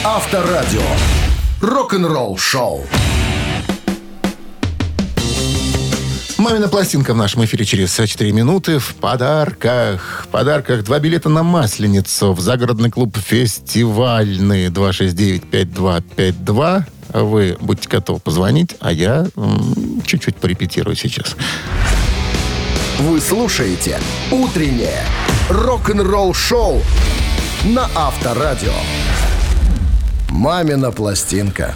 Авторадио. 0.03 0.81
Рок-н-ролл 1.61 2.37
шоу. 2.37 2.85
Мамина 6.39 6.69
пластинка 6.69 7.13
в 7.13 7.17
нашем 7.17 7.43
эфире 7.43 7.65
через 7.65 7.93
4 7.93 8.31
минуты. 8.31 8.79
В 8.79 8.95
подарках. 8.95 10.23
В 10.25 10.29
подарках 10.29 10.85
два 10.85 10.99
билета 10.99 11.27
на 11.27 11.43
Масленицу 11.43 12.31
в 12.31 12.39
загородный 12.39 12.89
клуб 12.89 13.17
«Фестивальный» 13.17 14.67
269-5252. 14.67 16.83
Вы 17.13 17.57
будьте 17.59 17.89
готовы 17.89 18.19
позвонить, 18.19 18.75
а 18.79 18.91
я 18.91 19.27
чуть-чуть 20.05 20.37
порепетирую 20.37 20.95
сейчас. 20.95 21.35
Вы 22.99 23.21
слушаете 23.21 23.99
«Утреннее 24.31 25.03
рок-н-ролл 25.49 26.33
шоу» 26.33 26.81
на 27.63 27.89
Авторадио. 27.95 28.73
«Мамина 30.29 30.91
пластинка». 30.91 31.75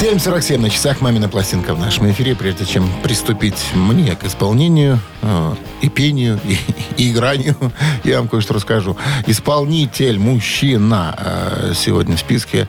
7.47 0.00 0.58
на 0.58 0.70
часах 0.70 1.00
«Мамина 1.00 1.28
пластинка» 1.28 1.74
в 1.74 1.80
нашем 1.80 2.08
эфире. 2.12 2.36
Прежде 2.36 2.64
чем 2.64 2.88
приступить 3.02 3.74
мне 3.74 4.14
к 4.14 4.22
исполнению 4.22 5.00
э, 5.22 5.54
и 5.80 5.88
пению, 5.88 6.38
и, 6.44 6.56
и 6.96 7.10
игранию, 7.10 7.56
я 8.04 8.18
вам 8.18 8.28
кое-что 8.28 8.54
расскажу. 8.54 8.96
Исполнитель, 9.26 10.20
мужчина 10.20 11.16
э, 11.18 11.72
сегодня 11.74 12.14
в 12.16 12.20
списке 12.20 12.68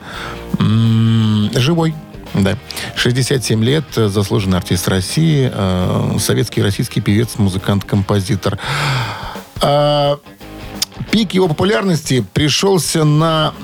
живой. 1.54 1.94
Да. 2.34 2.58
67 2.96 3.62
лет, 3.62 3.84
э, 3.94 4.08
заслуженный 4.08 4.58
артист 4.58 4.88
России, 4.88 5.52
советский 6.18 6.62
российский 6.62 7.00
певец, 7.00 7.38
музыкант, 7.38 7.84
композитор. 7.84 8.58
Пик 11.12 11.32
его 11.32 11.46
популярности 11.46 12.24
пришелся 12.32 13.04
на, 13.04 13.54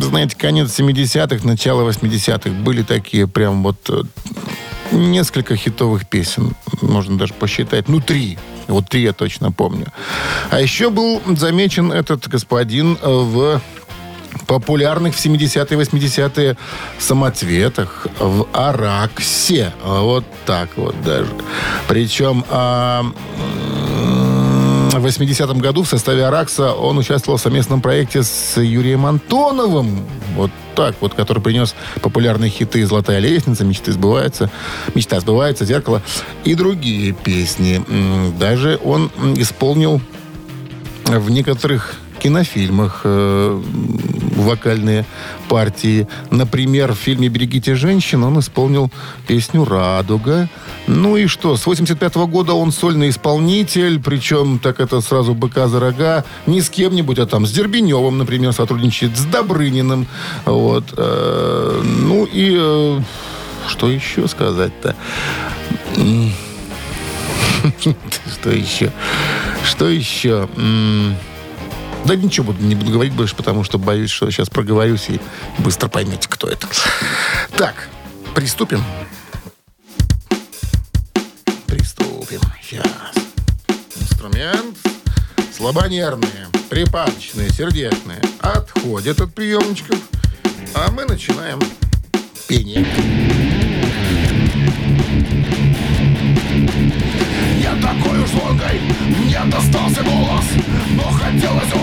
знаете, 0.00 0.36
конец 0.36 0.78
70-х, 0.78 1.46
начало 1.46 1.88
80-х. 1.88 2.50
Были 2.50 2.82
такие 2.82 3.26
прям 3.26 3.62
вот 3.62 3.76
э, 3.88 4.02
несколько 4.92 5.56
хитовых 5.56 6.08
песен. 6.08 6.54
Можно 6.80 7.18
даже 7.18 7.34
посчитать. 7.34 7.88
Ну, 7.88 8.00
три. 8.00 8.38
Вот 8.66 8.88
три 8.88 9.02
я 9.02 9.12
точно 9.12 9.52
помню. 9.52 9.86
А 10.50 10.60
еще 10.60 10.90
был 10.90 11.22
замечен 11.26 11.92
этот 11.92 12.28
господин 12.28 12.98
э, 13.00 13.08
в 13.08 13.60
популярных 14.46 15.14
в 15.14 15.24
70-е 15.24 15.78
80-е 15.78 16.56
самоцветах, 16.98 18.06
в 18.18 18.46
Араксе. 18.52 19.72
Вот 19.82 20.24
так 20.44 20.70
вот 20.76 21.00
даже. 21.02 21.30
Причем 21.88 22.44
а, 22.48 23.04
в 24.98 25.06
80-м 25.06 25.58
году 25.58 25.82
в 25.82 25.88
составе 25.88 26.26
Аракса 26.26 26.72
он 26.72 26.98
участвовал 26.98 27.38
в 27.38 27.40
совместном 27.40 27.80
проекте 27.80 28.22
с 28.22 28.60
Юрием 28.60 29.06
Антоновым. 29.06 30.06
Вот 30.34 30.50
так 30.74 30.94
вот, 31.00 31.14
который 31.14 31.42
принес 31.42 31.74
популярные 32.02 32.50
хиты 32.50 32.84
«Золотая 32.86 33.18
лестница», 33.18 33.64
«Мечты 33.64 33.92
сбываются», 33.92 34.50
«Мечта 34.94 35.20
сбывается», 35.20 35.64
«Зеркало» 35.64 36.02
и 36.44 36.54
другие 36.54 37.12
песни. 37.12 37.84
Даже 38.38 38.78
он 38.84 39.10
исполнил 39.36 40.00
в 41.04 41.30
некоторых 41.30 41.94
кинофильмах 42.18 43.02
э, 43.04 43.62
вокальные 44.36 45.04
партии. 45.48 46.06
Например, 46.30 46.92
в 46.92 46.96
фильме 46.96 47.28
«Берегите 47.28 47.74
женщин» 47.74 48.22
он 48.22 48.38
исполнил 48.38 48.90
песню 49.26 49.64
«Радуга». 49.64 50.48
Ну 50.86 51.16
и 51.16 51.26
что, 51.26 51.56
с 51.56 51.66
85 51.66 52.16
года 52.28 52.54
он 52.54 52.70
сольный 52.70 53.08
исполнитель, 53.08 54.00
причем 54.00 54.58
так 54.58 54.80
это 54.80 55.00
сразу 55.00 55.34
быка 55.34 55.68
за 55.68 55.80
рога, 55.80 56.24
не 56.46 56.60
с 56.60 56.70
кем-нибудь, 56.70 57.18
а 57.18 57.26
там 57.26 57.46
с 57.46 57.52
Дербеневым, 57.52 58.18
например, 58.18 58.52
сотрудничает, 58.52 59.16
с 59.16 59.24
Добрыниным. 59.24 60.06
Вот. 60.44 60.84
Э, 60.96 61.82
ну 61.82 62.24
и 62.24 62.56
э, 62.58 63.00
что 63.68 63.88
еще 63.88 64.28
сказать-то? 64.28 64.94
Что 68.32 68.50
еще? 68.50 68.92
Что 69.64 69.88
еще? 69.88 70.48
Да 72.06 72.14
ничего 72.14 72.52
буду- 72.52 72.62
не 72.64 72.76
буду 72.76 72.92
говорить 72.92 73.12
больше, 73.14 73.34
потому 73.34 73.64
что 73.64 73.78
боюсь, 73.78 74.10
что 74.10 74.30
сейчас 74.30 74.48
проговорюсь 74.48 75.06
и 75.08 75.20
быстро 75.58 75.88
поймете, 75.88 76.28
кто 76.28 76.46
это. 76.48 76.68
Так, 77.56 77.88
приступим. 78.34 78.84
Приступим. 81.66 82.40
Сейчас. 82.62 82.86
Инструмент. 84.00 84.76
Слабонервные, 85.56 86.46
припадочные, 86.68 87.50
сердечные 87.50 88.20
отходят 88.40 89.20
от 89.20 89.34
приемничков, 89.34 89.98
а 90.74 90.90
мы 90.90 91.06
начинаем 91.06 91.58
пение. 92.46 92.86
нет, 99.24 99.54
остался 99.54 100.02
голос 100.02 100.44
Но 100.52 100.60
хотелось 100.60 100.75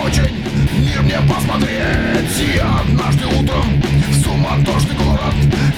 очень. 0.04 0.44
Мир 0.84 1.02
мне 1.02 1.18
посмотреть. 1.28 2.54
Я 2.54 2.80
однажды 2.80 3.26
утром 3.26 3.82
в 4.08 4.22
суматошный 4.22 4.96
город. 4.96 5.34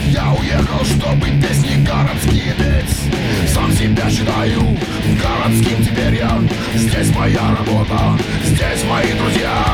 Я 0.09 0.33
уехал, 0.33 0.85
чтобы 0.85 1.27
песни 1.41 1.85
городские 1.85 2.55
петь. 2.59 3.53
Сам 3.53 3.73
себя 3.73 4.09
считаю 4.11 4.77
городским. 5.23 5.85
Теперь 5.85 6.17
я 6.17 6.41
Здесь 6.75 7.15
моя 7.15 7.57
работа, 7.57 8.19
здесь 8.45 8.85
мои 8.85 9.13
друзья. 9.15 9.65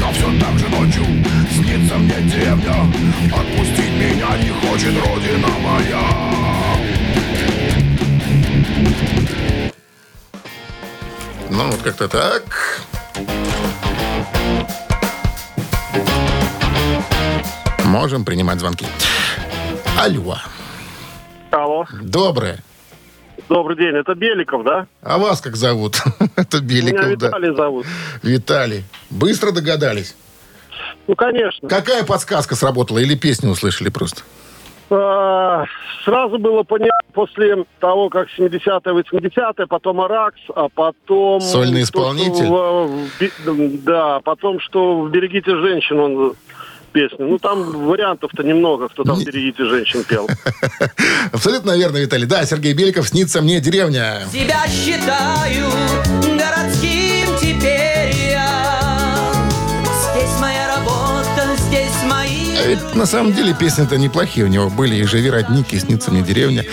Но 0.00 0.12
все 0.12 0.26
так 0.38 0.58
же 0.58 0.68
ночью 0.68 1.04
снится 1.52 1.96
мне 1.96 2.16
деревня. 2.30 2.74
Отпустить 3.32 3.92
меня 3.92 4.36
не 4.38 4.50
хочет 4.50 4.94
родина 5.06 5.48
моя. 5.62 6.00
Ну, 11.50 11.70
вот 11.70 11.82
как-то 11.82 12.08
так. 12.08 12.73
Можем 17.94 18.24
принимать 18.24 18.58
звонки. 18.58 18.84
Алло. 19.96 20.34
Алло, 21.52 21.86
Доброе. 22.02 22.58
добрый 23.48 23.76
день, 23.76 23.94
это 23.94 24.16
Беликов, 24.16 24.64
да? 24.64 24.88
А 25.00 25.16
вас 25.18 25.40
как 25.40 25.54
зовут? 25.54 25.98
Это 26.36 26.60
Меня 26.60 26.90
Беликов, 26.90 27.18
да. 27.18 27.26
Виталий 27.28 27.54
зовут. 27.54 27.86
Виталий. 28.24 28.82
Быстро 29.10 29.52
догадались? 29.52 30.16
Ну, 31.06 31.14
конечно. 31.14 31.68
Какая 31.68 32.02
подсказка 32.02 32.56
сработала? 32.56 32.98
Или 32.98 33.14
песню 33.14 33.50
услышали 33.50 33.90
просто? 33.90 34.22
А, 34.90 35.64
Сразу 36.04 36.38
было 36.38 36.64
понятно, 36.64 36.98
после 37.12 37.64
того, 37.78 38.08
как 38.10 38.26
70-е, 38.36 38.92
80-е, 38.92 39.66
потом 39.68 40.00
Аракс, 40.00 40.40
а 40.56 40.68
потом... 40.68 41.40
Сольный 41.40 41.82
то, 41.82 41.84
исполнитель? 41.84 42.46
в- 42.46 42.86
в 42.88 43.20
Би- 43.20 43.78
да, 43.78 44.18
потом, 44.24 44.58
что 44.58 45.08
«Берегите 45.08 45.56
женщин» 45.56 46.00
он 46.00 46.34
песню. 46.94 47.26
Ну, 47.26 47.38
там 47.38 47.86
вариантов-то 47.86 48.42
немного, 48.42 48.88
кто 48.88 49.02
там 49.02 49.22
«Берегите 49.22 49.64
женщин» 49.64 50.04
пел. 50.04 50.28
Абсолютно 51.32 51.76
верно, 51.76 51.98
Виталий. 51.98 52.26
Да, 52.26 52.46
Сергей 52.46 52.72
Беликов, 52.72 53.08
снится 53.08 53.42
мне 53.42 53.60
деревня. 53.60 54.22
Себя 54.32 54.62
считаю 54.68 55.66
городским 56.38 57.28
теперь 57.40 57.83
А 62.56 62.66
ведь 62.66 62.94
на 62.94 63.04
самом 63.06 63.32
деле 63.32 63.52
песни-то 63.52 63.96
неплохие 63.96 64.46
у 64.46 64.48
него 64.48 64.70
были. 64.70 64.96
И 64.96 65.04
«Живи, 65.04 65.30
родник», 65.30 65.72
и 65.72 65.78
«Снится 65.78 66.10
мне 66.10 66.22
деревня». 66.22 66.64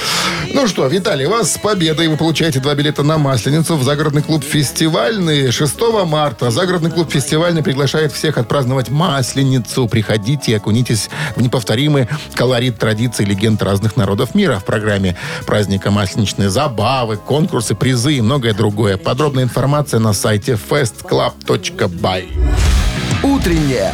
Ну 0.53 0.67
что, 0.67 0.85
Виталий, 0.87 1.25
вас 1.25 1.53
с 1.53 1.57
победой. 1.57 2.07
Вы 2.07 2.17
получаете 2.17 2.59
два 2.59 2.75
билета 2.75 3.03
на 3.03 3.17
Масленицу 3.17 3.77
в 3.77 3.83
загородный 3.83 4.21
клуб 4.21 4.43
«Фестивальный» 4.43 5.51
6 5.51 5.81
марта. 6.05 6.51
Загородный 6.51 6.91
клуб 6.91 7.11
«Фестивальный» 7.11 7.63
приглашает 7.63 8.11
всех 8.11 8.37
отпраздновать 8.37 8.89
Масленицу. 8.89 9.87
Приходите 9.87 10.51
и 10.51 10.55
окунитесь 10.55 11.09
в 11.35 11.41
неповторимый 11.41 12.07
колорит 12.35 12.77
традиций 12.77 13.25
легенд 13.25 13.61
разных 13.63 13.97
народов 13.97 14.35
мира 14.35 14.59
в 14.59 14.65
программе 14.65 15.17
праздника 15.45 15.89
масленичные 15.91 16.49
забавы, 16.49 17.17
конкурсы, 17.17 17.75
призы 17.75 18.13
и 18.13 18.21
многое 18.21 18.53
другое. 18.53 18.97
Подробная 18.97 19.43
информация 19.43 19.99
на 19.99 20.13
сайте 20.13 20.59
festclub.by. 20.69 22.27
Утреннее 23.23 23.93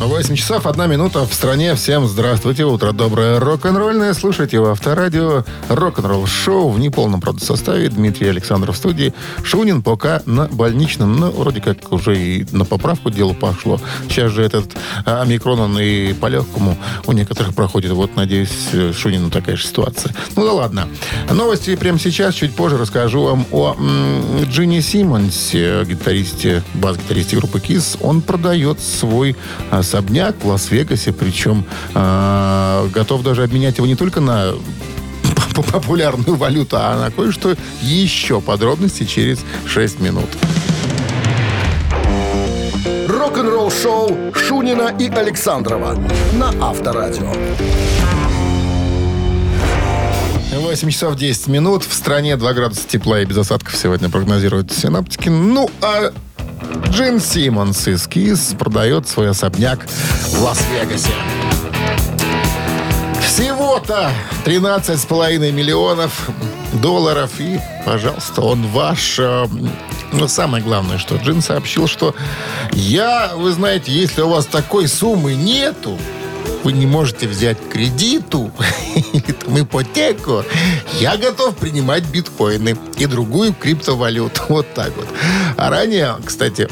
8 0.00 0.36
часов, 0.36 0.66
1 0.66 0.88
минута 0.88 1.26
в 1.26 1.34
стране. 1.34 1.74
Всем 1.74 2.06
здравствуйте, 2.06 2.64
утро 2.64 2.92
доброе, 2.92 3.40
рок-н-ролльное. 3.40 4.14
Слушайте 4.14 4.60
в 4.60 4.66
Авторадио 4.66 5.44
рок-н-ролл 5.68 6.24
шоу 6.26 6.68
в 6.70 6.78
неполном, 6.78 7.20
правда, 7.20 7.44
составе. 7.44 7.88
Дмитрий 7.88 8.28
Александров 8.28 8.76
в 8.76 8.78
студии. 8.78 9.12
Шунин 9.42 9.82
пока 9.82 10.22
на 10.24 10.46
больничном. 10.46 11.16
Ну, 11.16 11.30
вроде 11.32 11.60
как 11.60 11.92
уже 11.92 12.16
и 12.16 12.46
на 12.52 12.64
поправку 12.64 13.10
дело 13.10 13.32
пошло. 13.32 13.80
Сейчас 14.08 14.30
же 14.30 14.44
этот 14.44 14.76
а, 15.04 15.22
омикрон, 15.22 15.58
он 15.58 15.78
и 15.80 16.12
по 16.12 16.26
легкому 16.26 16.76
у 17.06 17.12
некоторых 17.12 17.54
проходит. 17.54 17.90
Вот, 17.90 18.14
надеюсь, 18.14 18.68
э, 18.72 18.92
Шунину 18.96 19.30
такая 19.30 19.56
же 19.56 19.66
ситуация. 19.66 20.14
Ну 20.36 20.44
да 20.44 20.52
ладно. 20.52 20.88
Новости 21.28 21.74
прямо 21.74 21.98
сейчас, 21.98 22.34
чуть 22.34 22.54
позже 22.54 22.78
расскажу 22.78 23.24
вам 23.24 23.46
о 23.50 23.74
м, 23.76 24.44
Джинни 24.44 24.78
Симмонсе, 24.78 25.84
гитаристе, 25.84 26.62
бас-гитаристе 26.74 27.36
группы 27.36 27.58
KISS. 27.58 27.98
Он 28.00 28.22
продает 28.22 28.80
свой 28.80 29.36
особняк 29.88 30.36
в 30.42 30.46
Лас-Вегасе, 30.46 31.12
причем 31.12 31.64
а, 31.94 32.86
готов 32.88 33.22
даже 33.22 33.42
обменять 33.42 33.78
его 33.78 33.86
не 33.86 33.96
только 33.96 34.20
на 34.20 34.52
популярную 35.72 36.36
валюту, 36.36 36.76
а 36.78 36.98
на 36.98 37.10
кое-что 37.10 37.54
еще. 37.80 38.40
Подробности 38.40 39.04
через 39.04 39.38
6 39.66 40.00
минут. 40.00 40.28
Рок-н-ролл-шоу 43.08 44.34
Шунина 44.34 44.94
и 44.98 45.08
Александрова 45.08 45.98
на 46.34 46.52
Авторадио. 46.60 47.32
8 50.52 50.90
часов 50.90 51.16
10 51.16 51.46
минут. 51.48 51.84
В 51.84 51.94
стране 51.94 52.36
2 52.36 52.52
градуса 52.52 52.86
тепла 52.86 53.20
и 53.20 53.24
без 53.24 53.38
осадков 53.38 53.74
сегодня 53.74 54.10
прогнозируют 54.10 54.70
синаптики. 54.70 55.30
Ну, 55.30 55.70
а 55.80 56.12
Джин 56.90 57.20
Симмонс 57.20 57.86
из 57.88 58.06
КИС 58.06 58.54
продает 58.58 59.08
свой 59.08 59.30
особняк 59.30 59.86
в 59.86 60.42
Лас-Вегасе. 60.42 61.10
Всего-то 63.26 64.10
13,5 64.44 65.52
миллионов 65.52 66.30
долларов. 66.74 67.30
И, 67.38 67.60
пожалуйста, 67.84 68.40
он 68.42 68.66
ваш. 68.68 69.18
Э, 69.18 69.46
Но 70.12 70.26
самое 70.26 70.64
главное, 70.64 70.98
что 70.98 71.16
Джин 71.16 71.42
сообщил, 71.42 71.86
что 71.86 72.14
я, 72.72 73.32
вы 73.36 73.52
знаете, 73.52 73.92
если 73.92 74.22
у 74.22 74.28
вас 74.28 74.46
такой 74.46 74.88
суммы 74.88 75.34
нету, 75.34 75.98
вы 76.64 76.72
не 76.72 76.86
можете 76.86 77.28
взять 77.28 77.58
кредиту 77.70 78.50
или 79.12 79.32
там 79.32 79.60
ипотеку, 79.60 80.44
я 81.00 81.16
готов 81.16 81.56
принимать 81.56 82.04
биткоины 82.04 82.76
и 82.96 83.06
другую 83.06 83.54
криптовалюту. 83.54 84.42
Вот 84.48 84.66
так 84.74 84.96
вот. 84.96 85.06
А 85.56 85.70
ранее, 85.70 86.16
кстати, 86.24 86.68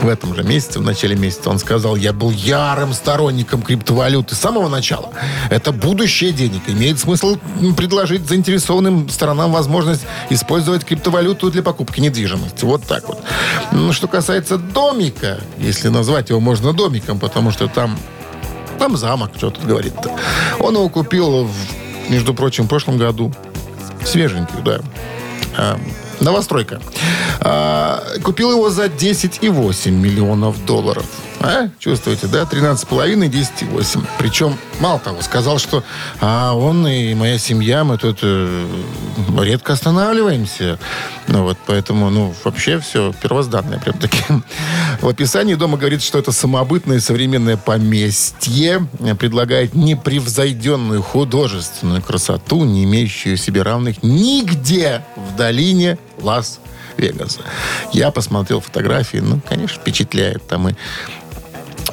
в 0.00 0.08
этом 0.08 0.34
же 0.34 0.44
месяце, 0.44 0.78
в 0.78 0.82
начале 0.82 1.16
месяца, 1.16 1.50
он 1.50 1.58
сказал, 1.58 1.96
я 1.96 2.12
был 2.12 2.30
ярым 2.30 2.92
сторонником 2.92 3.62
криптовалюты 3.62 4.34
с 4.34 4.38
самого 4.38 4.68
начала. 4.68 5.10
Это 5.50 5.72
будущее 5.72 6.32
денег. 6.32 6.62
Имеет 6.68 6.98
смысл 6.98 7.38
предложить 7.76 8.28
заинтересованным 8.28 9.08
сторонам 9.08 9.52
возможность 9.52 10.02
использовать 10.30 10.84
криптовалюту 10.84 11.50
для 11.50 11.62
покупки 11.62 12.00
недвижимости. 12.00 12.64
Вот 12.64 12.84
так 12.84 13.08
вот. 13.08 13.22
Ну, 13.72 13.92
что 13.92 14.06
касается 14.06 14.58
домика, 14.58 15.40
если 15.58 15.88
назвать 15.88 16.30
его 16.30 16.40
можно 16.40 16.72
домиком, 16.72 17.18
потому 17.18 17.50
что 17.50 17.68
там 17.68 17.98
там 18.78 18.96
замок, 18.96 19.32
что 19.36 19.50
тут 19.50 19.64
говорит-то. 19.64 20.16
Он 20.60 20.74
его 20.74 20.88
купил, 20.88 21.44
в, 21.44 21.52
между 22.08 22.34
прочим, 22.34 22.64
в 22.64 22.68
прошлом 22.68 22.98
году. 22.98 23.32
Свеженький, 24.04 24.62
да. 24.64 24.80
А, 25.56 25.78
новостройка. 26.20 26.80
А, 27.40 28.02
купил 28.22 28.52
его 28.52 28.70
за 28.70 28.86
10,8 28.86 29.90
миллионов 29.90 30.64
долларов. 30.64 31.04
А? 31.40 31.68
Чувствуете, 31.78 32.26
да? 32.26 32.42
13,5, 32.42 33.30
10,8. 33.30 34.06
Причем, 34.18 34.56
мало 34.80 34.98
того, 34.98 35.22
сказал, 35.22 35.58
что 35.58 35.84
а, 36.20 36.54
он 36.54 36.86
и 36.86 37.14
моя 37.14 37.38
семья, 37.38 37.84
мы 37.84 37.96
тут 37.96 38.18
э, 38.22 38.66
редко 39.38 39.74
останавливаемся. 39.74 40.78
Ну 41.28 41.44
вот, 41.44 41.56
поэтому, 41.66 42.10
ну, 42.10 42.34
вообще 42.44 42.80
все 42.80 43.12
первозданное 43.22 43.78
прям 43.78 43.98
таки. 43.98 44.18
В 45.00 45.08
описании 45.08 45.54
дома 45.54 45.76
говорит, 45.76 46.02
что 46.02 46.18
это 46.18 46.32
самобытное 46.32 47.00
современное 47.00 47.56
поместье. 47.56 48.86
Предлагает 49.18 49.74
непревзойденную 49.74 51.02
художественную 51.02 52.02
красоту, 52.02 52.64
не 52.64 52.84
имеющую 52.84 53.36
себе 53.36 53.62
равных 53.62 54.02
нигде 54.02 55.04
в 55.16 55.36
долине 55.36 55.98
Лас-Вегаса. 56.20 57.40
Я 57.92 58.10
посмотрел 58.10 58.60
фотографии, 58.60 59.18
ну, 59.18 59.40
конечно, 59.48 59.80
впечатляет. 59.80 60.46
Там 60.48 60.68
и 60.68 60.74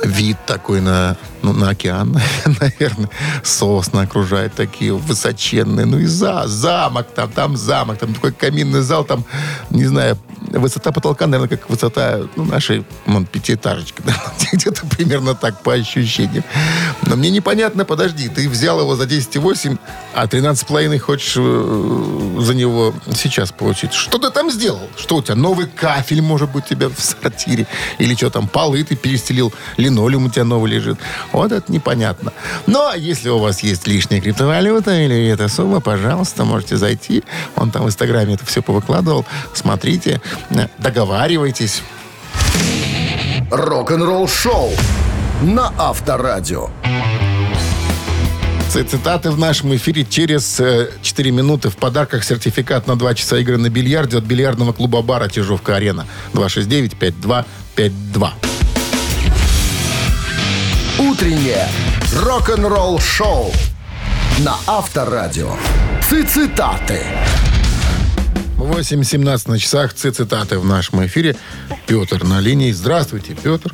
вид 0.06 0.38
такой 0.46 0.82
на, 0.82 1.18
ну, 1.41 1.54
на 1.54 1.70
океан, 1.70 2.18
наверное. 2.62 3.10
Сосны 3.44 4.02
окружают 4.02 4.54
такие 4.54 4.94
высоченные. 4.94 5.86
Ну 5.86 6.00
и 6.00 6.06
за, 6.06 6.48
замок 6.48 7.08
там, 7.15 7.32
там 7.32 7.58
замок. 7.58 7.98
Там 7.98 8.13
такой 8.13 8.32
каминный 8.32 8.82
зал, 8.82 9.04
там, 9.04 9.26
не 9.70 9.86
знаю, 9.86 10.18
высота 10.60 10.91
потолка, 10.91 11.28
наверное, 11.28 11.58
как 11.58 11.70
высота 11.70 12.22
ну, 12.36 12.46
нашей 12.46 12.86
ну, 13.06 13.26
пятиэтажечки. 13.26 14.02
да. 14.06 14.13
Где-то 14.52 14.86
примерно 14.88 15.36
так, 15.36 15.62
по 15.62 15.74
ощущениям. 15.74 16.44
Но 17.04 17.15
мне 17.15 17.30
непонятно, 17.30 17.86
подожди, 17.86 18.30
ты 18.30 18.50
взял 18.50 18.80
его 18.80 18.96
за 18.96 19.04
10,8, 19.04 19.78
а 20.13 20.26
13,5 20.26 21.00
хочешь 21.00 21.34
э, 21.38 22.38
за 22.39 22.54
него 22.54 22.94
сейчас 23.13 23.52
получить. 23.52 23.94
Что 23.94 24.18
ты 24.18 24.30
там 24.30 24.52
сделал? 24.52 24.89
Что 24.98 25.18
у 25.18 25.22
тебя, 25.22 25.36
новый 25.36 25.68
кафель, 25.68 26.22
может 26.22 26.52
быть, 26.52 26.65
у 26.65 26.68
тебя 26.70 26.89
в 26.89 27.00
сортире? 27.00 27.68
Или 28.00 28.15
что 28.15 28.30
там, 28.30 28.48
полы 28.48 28.84
ты 28.84 28.96
перестелил, 28.96 29.54
линолеум 29.78 30.26
у 30.26 30.30
тебя 30.30 30.44
новый 30.44 30.72
лежит? 30.72 30.98
Вот 31.32 31.52
это 31.52 31.72
непонятно. 31.72 32.34
Но 32.65 32.94
если 32.94 33.30
у 33.30 33.39
вас 33.39 33.62
есть 33.62 33.88
лишняя 33.88 34.22
криптовалюта 34.22 34.91
или 34.91 35.28
эта 35.28 35.48
сумма, 35.48 35.82
пожалуйста, 35.82 36.46
можете 36.46 36.78
зайти. 36.78 37.24
Он 37.56 37.72
там 37.72 37.84
в 37.84 37.88
Инстаграме 37.88 38.36
это 38.36 38.46
все 38.46 38.62
повыкладывал. 38.62 39.26
Смотрите, 39.54 40.22
договаривайтесь. 40.78 41.82
Рок-н-ролл 43.52 44.28
шоу 44.28 44.72
на 45.42 45.72
Авторадио. 45.78 46.70
Цитаты 48.70 49.32
в 49.32 49.40
нашем 49.40 49.74
эфире 49.78 50.04
через 50.04 50.60
э, 50.60 50.90
4 51.02 51.32
минуты. 51.32 51.70
В 51.70 51.78
подарках 51.78 52.26
сертификат 52.26 52.88
на 52.88 52.98
2 52.98 53.14
часа 53.14 53.38
игры 53.38 53.58
на 53.58 53.70
бильярде 53.70 54.18
от 54.18 54.26
бильярдного 54.26 54.74
клуба 54.74 55.02
бара 55.02 55.30
«Чижовка-арена». 55.30 56.06
269-5252. 56.34 58.32
Утреннее 61.00 61.70
рок-н-ролл 62.14 63.00
шоу 63.00 63.54
на 64.40 64.56
Авторадио. 64.68 65.56
Цитаты. 66.02 67.02
8.17 68.65 69.49
на 69.49 69.60
часах. 69.60 69.93
Цитаты 69.93 70.58
в 70.60 70.65
нашем 70.65 71.06
эфире. 71.06 71.36
Петр 71.88 72.23
на 72.23 72.39
линии. 72.39 72.71
Здравствуйте, 72.71 73.36
Петр. 73.41 73.71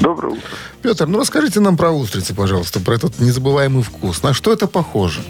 Доброе 0.00 0.34
утро. 0.34 0.48
Петр, 0.82 1.06
ну 1.06 1.18
расскажите 1.20 1.60
нам 1.60 1.76
про 1.76 1.90
устрицы, 1.90 2.34
пожалуйста, 2.34 2.80
про 2.80 2.94
этот 2.94 3.18
незабываемый 3.20 3.82
вкус. 3.82 4.22
На 4.22 4.32
что 4.32 4.50
это 4.52 4.66
похоже? 4.66 5.20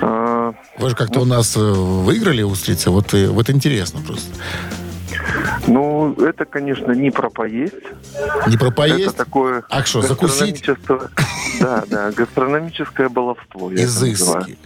А, 0.00 0.54
Вы 0.78 0.90
же 0.90 0.96
как-то 0.96 1.20
у 1.20 1.24
нас 1.24 1.56
э, 1.56 1.60
выиграли 1.60 2.42
устрицы, 2.42 2.90
вот, 2.90 3.14
и- 3.14 3.26
вот 3.26 3.48
интересно 3.48 4.00
просто. 4.04 4.28
Ну, 5.68 6.14
это, 6.14 6.44
конечно, 6.44 6.92
не 6.92 7.10
про 7.10 7.30
поесть. 7.30 7.74
Не 8.48 8.56
про 8.56 8.70
поесть, 8.72 9.06
Это 9.06 9.12
такое... 9.16 9.62
А 9.70 9.84
что, 9.84 10.02
закусить? 10.02 10.64
Да, 11.58 11.84
да, 11.86 12.12
гастрономическое 12.12 13.08
баловство. 13.08 13.72
изыски. 13.72 14.58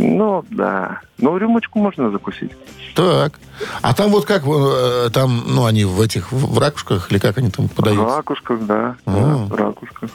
Ну, 0.00 0.44
да. 0.50 1.00
Ну, 1.18 1.36
рюмочку 1.36 1.78
можно 1.78 2.10
закусить. 2.10 2.52
Так. 2.94 3.38
А 3.82 3.94
там 3.94 4.10
вот 4.10 4.24
как, 4.24 4.42
э, 4.46 5.10
там, 5.12 5.44
ну, 5.46 5.66
они 5.66 5.84
в 5.84 6.00
этих, 6.00 6.32
в 6.32 6.54
в 6.54 6.58
ракушках, 6.58 7.10
или 7.12 7.18
как 7.18 7.36
они 7.38 7.50
там 7.50 7.68
В 7.68 7.72
подаются? 7.72 8.16
ракушках, 8.16 8.60
да. 8.62 8.96
А. 9.04 9.12
да, 9.14 9.36
в 9.36 9.54
ракушках. 9.54 10.10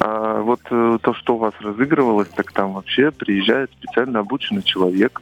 А 0.00 0.40
вот 0.42 0.60
э, 0.70 0.98
то, 1.02 1.14
что 1.14 1.34
у 1.34 1.38
вас 1.38 1.52
разыгрывалось, 1.60 2.28
так 2.34 2.52
там 2.52 2.74
вообще 2.74 3.10
приезжает 3.10 3.70
специально 3.80 4.20
обученный 4.20 4.62
человек. 4.62 5.20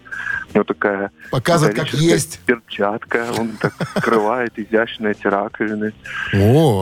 У 0.52 0.56
него 0.56 0.64
такая 0.64 1.10
Показывает, 1.30 1.76
как 1.76 1.92
есть. 1.94 2.40
перчатка. 2.46 3.26
Он 3.38 3.50
так 3.60 3.74
скрывает 3.98 4.52
изящно 4.58 5.08
эти 5.08 5.26
раковины. 5.26 5.92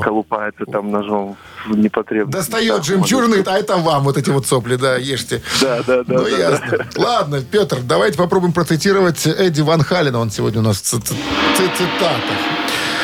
Колупается 0.03 0.65
там 0.67 0.91
ножом 0.91 1.37
в 1.67 1.77
непотребных 1.77 2.31
достает 2.35 2.85
жемчужины, 2.85 3.43
а 3.47 3.59
это 3.59 3.77
вам 3.77 4.05
вот 4.05 4.17
эти 4.17 4.31
вот 4.31 4.47
сопли, 4.47 4.77
да, 4.77 4.97
ешьте. 4.97 5.43
Да, 5.61 5.83
да, 5.87 6.03
да. 6.05 6.15
Ну, 6.15 6.27
ясно. 6.27 6.87
Ладно, 6.97 7.41
Петр, 7.41 7.79
давайте 7.83 8.19
попробуем 8.19 8.53
процитировать 8.53 9.27
Эдди 9.27 9.61
Ван 9.61 9.83
Халина. 9.83 10.19
Он 10.19 10.31
сегодня 10.31 10.61
у 10.61 10.65
нас 10.65 10.79
в 10.79 10.83
ци- 10.83 11.01
ци- 11.01 11.15
ци- 11.57 11.71
цитатах. 11.77 12.39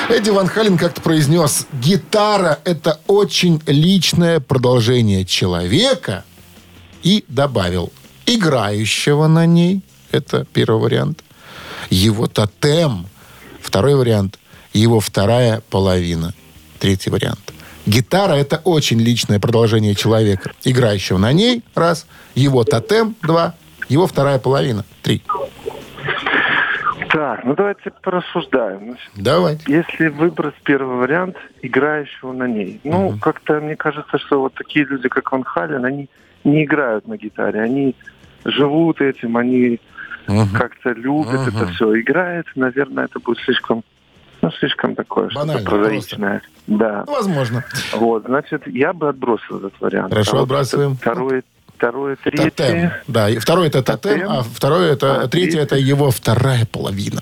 Эдди 0.08 0.30
Ван 0.30 0.46
Халин 0.46 0.78
как-то 0.78 1.02
произнес, 1.02 1.66
гитара– 1.70 2.60
это 2.64 2.98
очень 3.06 3.60
личное 3.66 4.40
продолжение 4.40 5.26
человека. 5.26 6.24
И 7.02 7.26
добавил, 7.28 7.92
играющего 8.24 9.26
на 9.26 9.44
ней, 9.44 9.82
это 10.10 10.46
первый 10.50 10.80
вариант, 10.80 11.22
его 11.90 12.26
тотем, 12.26 13.06
второй 13.60 13.96
вариант, 13.96 14.38
его 14.72 14.98
вторая 14.98 15.62
половина, 15.68 16.32
третий 16.78 17.10
вариант. 17.10 17.52
Гитара– 17.84 18.32
это 18.34 18.62
очень 18.64 19.00
личное 19.00 19.38
продолжение 19.38 19.94
человека, 19.94 20.52
играющего 20.64 21.18
на 21.18 21.32
ней, 21.34 21.62
раз, 21.74 22.06
его 22.34 22.64
тотем, 22.64 23.14
два, 23.22 23.56
его 23.90 24.06
вторая 24.06 24.38
половина, 24.38 24.86
три. 25.02 25.22
Ну 27.48 27.54
давайте 27.54 27.90
порассуждаем. 28.02 28.80
Значит, 28.84 29.10
Давайте. 29.16 29.72
Если 29.72 30.08
выбрать 30.08 30.54
первый 30.64 30.96
вариант 30.98 31.34
играющего 31.62 32.34
на 32.34 32.46
ней, 32.46 32.78
ну, 32.84 33.16
как-то 33.18 33.58
мне 33.60 33.74
кажется, 33.74 34.18
что 34.18 34.40
вот 34.40 34.52
такие 34.52 34.84
люди, 34.84 35.08
как 35.08 35.32
Ван 35.32 35.44
Хален, 35.44 35.82
они 35.82 36.10
не 36.44 36.64
играют 36.64 37.08
на 37.08 37.16
гитаре, 37.16 37.62
они 37.62 37.96
живут 38.44 39.00
этим, 39.00 39.38
они 39.38 39.80
Мгм. 40.26 40.50
как-то 40.52 40.90
любят 40.90 41.40
Мгм. 41.40 41.56
это 41.56 41.66
все. 41.68 41.98
Играет, 41.98 42.44
наверное, 42.54 43.06
это 43.06 43.18
будет 43.18 43.38
слишком, 43.38 43.82
ну, 44.42 44.50
слишком 44.50 44.94
такое, 44.94 45.30
Банально, 45.34 45.62
что-то 45.62 45.70
прозаичное. 45.70 46.42
Да. 46.66 47.04
Возможно. 47.06 47.64
Вот, 47.94 48.24
значит, 48.26 48.66
я 48.66 48.92
бы 48.92 49.08
отбросил 49.08 49.56
этот 49.56 49.72
вариант. 49.80 50.10
Хорошо, 50.12 50.32
А 50.32 50.34
вот 50.34 50.42
отбрасываем. 50.42 50.98
Второе, 51.78 52.16
второе, 52.16 52.50
Тотем. 52.50 52.50
третье. 52.50 53.02
Да, 53.06 53.30
и 53.30 53.38
второй 53.38 53.68
это 53.68 53.82
тотем, 53.84 54.18
Тотем. 54.18 54.28
а 54.30 54.42
второй 54.42 54.90
это, 54.90 55.22
А, 55.22 55.28
третий 55.28 55.58
это 55.58 55.76
его 55.76 56.10
вторая 56.10 56.66
половина. 56.66 57.20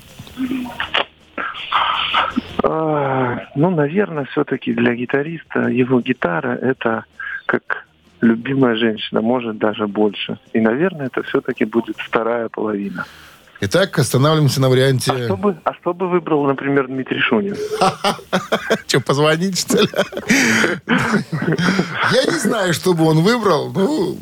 А, 2.63 3.37
ну, 3.55 3.69
наверное, 3.69 4.25
все-таки 4.25 4.73
для 4.73 4.95
гитариста 4.95 5.69
его 5.69 6.01
гитара 6.01 6.55
это 6.55 7.05
как 7.45 7.85
любимая 8.21 8.75
женщина, 8.77 9.21
может 9.21 9.59
даже 9.59 9.85
больше. 9.87 10.39
И, 10.53 10.59
наверное, 10.59 11.05
это 11.05 11.21
все-таки 11.21 11.65
будет 11.65 11.97
вторая 11.99 12.49
половина. 12.49 13.05
Итак, 13.59 13.97
останавливаемся 13.97 14.61
на 14.61 14.69
варианте... 14.69 15.11
А 15.11 15.25
что 15.25 15.35
бы, 15.37 15.57
а 15.63 15.73
что 15.73 15.93
бы 15.93 16.07
выбрал, 16.07 16.45
например, 16.45 16.87
Дмитрий 16.87 17.19
Шунин? 17.19 17.55
Что, 18.87 19.01
позвонить, 19.01 19.59
что 19.59 19.81
ли? 19.81 19.89
Я 20.87 22.23
не 22.25 22.39
знаю, 22.39 22.73
что 22.73 22.93
бы 22.93 23.05
он 23.05 23.19
выбрал. 23.21 23.71
Ну, 23.73 24.17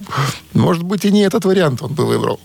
может 0.54 0.84
быть, 0.84 1.06
и 1.06 1.12
не 1.12 1.22
этот 1.22 1.46
вариант 1.46 1.84
он 1.84 1.94
бы 1.94 2.06
выбрал. 2.06 2.40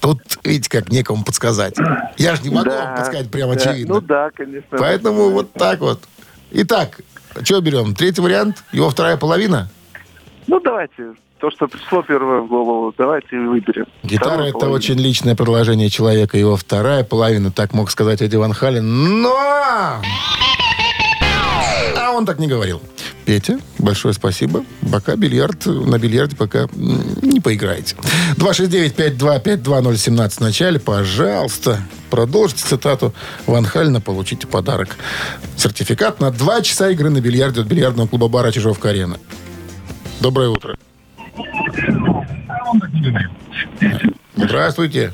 Тут, 0.00 0.20
видите, 0.42 0.70
как 0.70 0.90
некому 0.90 1.22
подсказать. 1.24 1.76
Я 2.16 2.34
же 2.36 2.42
не 2.42 2.50
могу 2.50 2.70
вам 2.70 2.96
подсказать 2.96 3.30
прямо 3.30 3.54
да. 3.56 3.60
очевидно. 3.60 3.94
Ну 3.94 4.00
да, 4.00 4.30
конечно. 4.34 4.78
Поэтому 4.78 5.30
вот 5.30 5.52
так 5.52 5.80
вот. 5.80 6.00
Итак, 6.50 7.00
что 7.42 7.60
берем? 7.60 7.94
Третий 7.94 8.20
вариант? 8.20 8.64
Его 8.72 8.88
вторая 8.88 9.16
половина? 9.16 9.68
Ну 10.46 10.60
давайте, 10.60 11.14
то, 11.38 11.50
что 11.50 11.66
пришло 11.66 12.02
первое 12.02 12.40
в 12.40 12.48
голову, 12.48 12.94
давайте 12.96 13.36
выберем. 13.38 13.86
Гитара 14.02 14.42
это 14.42 14.52
половину. 14.52 14.76
очень 14.76 14.94
личное 14.94 15.34
продолжение 15.34 15.90
человека. 15.90 16.38
Его 16.38 16.56
вторая 16.56 17.04
половина, 17.04 17.50
так 17.50 17.74
мог 17.74 17.90
сказать 17.90 18.22
Эдди 18.22 18.36
Ван 18.36 18.52
Хален. 18.52 19.22
Но! 19.22 19.36
А 21.96 22.12
он 22.12 22.26
так 22.26 22.38
не 22.38 22.46
говорил. 22.46 22.80
Петя, 23.24 23.58
большое 23.78 24.14
спасибо. 24.14 24.64
Пока 24.90 25.14
бильярд, 25.16 25.66
на 25.66 25.98
бильярде 25.98 26.36
пока 26.36 26.66
не 26.74 27.40
поиграете. 27.40 27.94
269-5252-017 28.36 30.30
в 30.30 30.40
начале, 30.40 30.80
пожалуйста, 30.80 31.80
продолжите 32.10 32.64
цитату 32.64 33.14
Ван 33.46 33.64
Хальна, 33.64 34.00
получите 34.00 34.46
подарок. 34.46 34.96
Сертификат 35.56 36.20
на 36.20 36.30
два 36.32 36.62
часа 36.62 36.90
игры 36.90 37.10
на 37.10 37.20
бильярде 37.20 37.60
от 37.60 37.68
бильярдного 37.68 38.08
клуба 38.08 38.28
бара 38.28 38.50
Чижовка-Арена. 38.50 39.18
Доброе 40.22 40.50
утро. 40.50 40.76
Здравствуйте. 44.36 45.12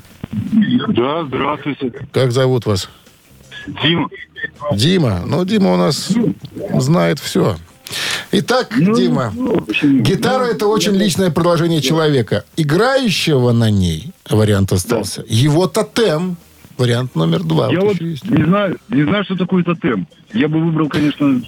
Да, 0.89 1.25
здравствуйте. 1.25 2.07
Как 2.13 2.31
зовут 2.31 2.67
вас? 2.67 2.91
Дима. 3.83 4.09
Дима. 4.73 5.23
Ну, 5.27 5.47
Дима 5.47 5.73
у 5.73 5.77
нас 5.79 6.13
знает 6.75 7.21
все. 7.21 7.57
Итак, 8.33 8.75
Дима, 8.77 9.33
гитара 9.83 10.45
это 10.45 10.67
очень 10.67 10.95
личное 10.95 11.31
продолжение 11.31 11.81
человека. 11.81 12.45
Играющего 12.59 13.53
на 13.53 13.71
ней 13.71 14.13
вариант 14.29 14.73
остался. 14.73 15.25
Его 15.27 15.69
тотем. 15.69 16.37
Вариант 16.77 17.17
номер 17.17 17.43
два. 17.43 17.73
Я 17.73 17.81
Вот 17.81 17.99
не 18.01 18.45
знаю, 18.45 18.79
не 18.91 19.03
знаю, 19.05 19.25
что 19.25 19.37
такое 19.37 19.65
тотем. 19.65 20.07
Я 20.35 20.49
бы 20.49 20.61
выбрал, 20.61 20.89
конечно, 20.89 21.43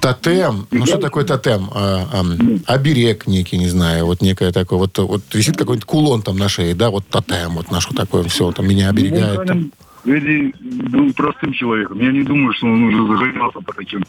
Тотем. 0.00 0.66
Ну, 0.70 0.86
что 0.86 0.98
такое 0.98 1.24
тотем? 1.24 1.70
А, 1.74 2.08
ам, 2.12 2.60
оберег 2.66 3.26
некий, 3.26 3.58
не 3.58 3.68
знаю. 3.68 4.06
Вот 4.06 4.22
некое 4.22 4.50
такое. 4.52 4.78
Вот, 4.78 4.98
вот 4.98 5.22
висит 5.34 5.56
какой-нибудь 5.56 5.84
кулон 5.84 6.22
там 6.22 6.38
на 6.38 6.48
шее, 6.48 6.74
да? 6.74 6.90
Вот 6.90 7.06
тотем. 7.08 7.56
Вот 7.56 7.70
наш 7.70 7.86
вот 7.88 7.96
такой. 7.96 8.26
Все, 8.28 8.50
там 8.52 8.66
меня 8.66 8.88
оберегает. 8.88 9.46
там. 9.46 9.72
Был 10.04 11.12
простым 11.12 11.52
человеком. 11.52 12.00
Я 12.00 12.10
не 12.10 12.22
думаю, 12.22 12.54
что 12.54 12.66
он 12.66 12.84
уже 12.84 13.06
загонялся 13.06 13.60
по 13.60 13.72
таким. 13.74 14.02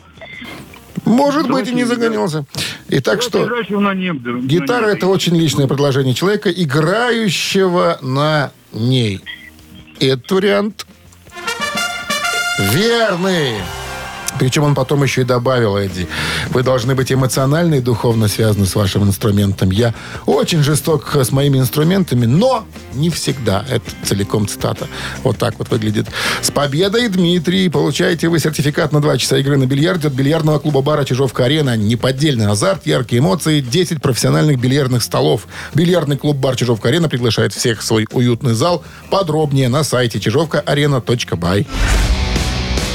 Может 1.04 1.50
быть, 1.50 1.68
и 1.68 1.74
не 1.74 1.84
загонялся. 1.84 2.46
Итак, 2.88 3.22
что? 3.22 3.44
Играющего 3.46 3.80
на 3.80 3.94
небе. 3.94 4.32
на 4.32 4.42
Гитара 4.42 4.86
это 4.86 5.08
очень 5.08 5.36
личное 5.36 5.68
предложение 5.68 6.14
человека, 6.14 6.50
играющего 6.50 7.98
на 8.02 8.52
ней. 8.72 9.22
Этот 10.00 10.32
вариант 10.32 10.88
верный. 12.72 13.56
Причем 14.40 14.64
он 14.64 14.76
потом 14.76 15.04
еще 15.04 15.22
и 15.22 15.24
добавил, 15.24 15.78
Эдди, 15.78 16.08
вы 16.50 16.64
должны 16.64 16.96
быть 16.96 17.12
эмоционально 17.12 17.76
и 17.76 17.80
духовно 17.80 18.28
связаны 18.28 18.66
с 18.66 18.76
вашим 18.76 19.04
инструментом. 19.04 19.72
Я 19.72 19.94
очень 20.26 20.64
жесток 20.64 21.16
с 21.16 21.32
моими 21.32 21.60
инструментами, 21.60 22.26
но 22.26 22.66
не 22.94 23.10
всегда. 23.10 23.66
Это 23.70 23.86
целиком 24.04 24.48
цитата. 24.48 24.88
Вот 25.24 25.38
так 25.38 25.56
вот 25.60 25.70
выглядит. 25.70 26.08
С 26.42 26.52
победой, 26.52 27.08
Дмитрий! 27.08 27.70
Получаете 27.70 28.30
вы 28.30 28.40
сертификат 28.40 28.92
на 28.92 29.02
2 29.02 29.18
часа 29.18 29.38
игры 29.38 29.58
на 29.58 29.66
бильярде 29.66 30.08
от 30.08 30.14
бильярдного 30.14 30.60
клуба 30.60 30.82
бара 30.82 31.04
«Чижовка-арена». 31.04 31.78
Неподдельный 31.78 32.48
азарт, 32.48 32.86
яркие 32.86 33.20
эмоции, 33.20 33.62
10 33.62 34.02
профессиональных 34.02 34.60
бильярдных 34.60 35.04
столов. 35.04 35.48
Бильярдный 35.74 36.18
клуб 36.18 36.38
бар 36.38 36.56
«Чижовка-арена» 36.56 37.10
приглашает 37.10 37.54
всех 37.54 37.82
в 37.82 37.84
свой 37.84 38.08
уютный 38.12 38.54
зал. 38.54 38.84
Подробнее 39.10 39.70
на 39.70 39.84
сайте 39.84 40.20
чижовкаарена.бай. 40.20 41.68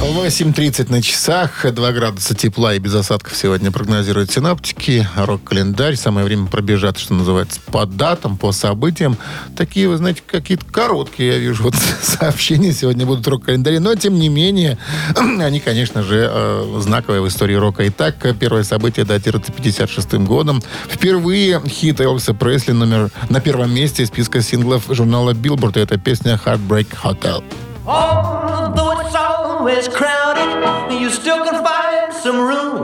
8.30 0.00 0.90
на 0.90 1.02
часах, 1.02 1.66
2 1.70 1.92
градуса 1.92 2.34
тепла 2.34 2.74
и 2.74 2.78
без 2.78 2.94
осадков 2.94 3.36
сегодня 3.36 3.70
прогнозируют 3.70 4.30
синаптики. 4.30 5.06
Рок-календарь, 5.14 5.94
самое 5.94 6.24
время 6.24 6.46
пробежать, 6.46 6.98
что 6.98 7.12
называется, 7.12 7.60
по 7.66 7.84
датам, 7.84 8.38
по 8.38 8.50
событиям. 8.52 9.18
Такие, 9.58 9.90
вы 9.90 9.98
знаете, 9.98 10.22
какие-то 10.26 10.64
короткие, 10.64 11.32
я 11.32 11.38
вижу, 11.38 11.64
вот 11.64 11.74
сообщения 12.02 12.72
сегодня 12.72 13.04
будут 13.04 13.28
рок-календари, 13.28 13.78
но, 13.78 13.94
тем 13.94 14.14
не 14.18 14.30
менее, 14.30 14.78
они, 15.16 15.60
конечно 15.60 16.02
же, 16.02 16.30
э, 16.32 16.78
знаковые 16.80 17.20
в 17.20 17.28
истории 17.28 17.54
рока. 17.54 17.86
Итак, 17.88 18.16
первое 18.40 18.64
событие 18.64 19.04
датируется 19.04 19.52
56 19.52 20.14
годом. 20.14 20.62
Впервые 20.88 21.60
хит 21.68 22.00
Элвиса 22.00 22.32
Пресли 22.32 22.72
номер 22.72 23.10
на 23.28 23.40
первом 23.40 23.74
месте 23.74 24.06
списка 24.06 24.40
синглов 24.40 24.84
журнала 24.88 25.34
Billboard. 25.34 25.78
Это 25.78 25.98
песня 25.98 26.40
«Heartbreak 26.42 26.88
Hotel». 27.02 27.44
Although 27.86 29.29
always 29.60 29.88
crowded, 29.88 30.50
you 30.90 31.10
still 31.10 31.44
can 31.44 31.62
find 31.62 32.10
some 32.14 32.38
room 32.38 32.82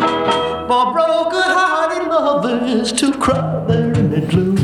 for 0.69 0.93
broken-hearted 0.93 2.07
lovers 2.07 2.93
to 2.93 3.13
cry 3.15 3.65
there 3.67 3.93
in 3.93 4.11
the 4.11 4.21
gloom. 4.21 4.57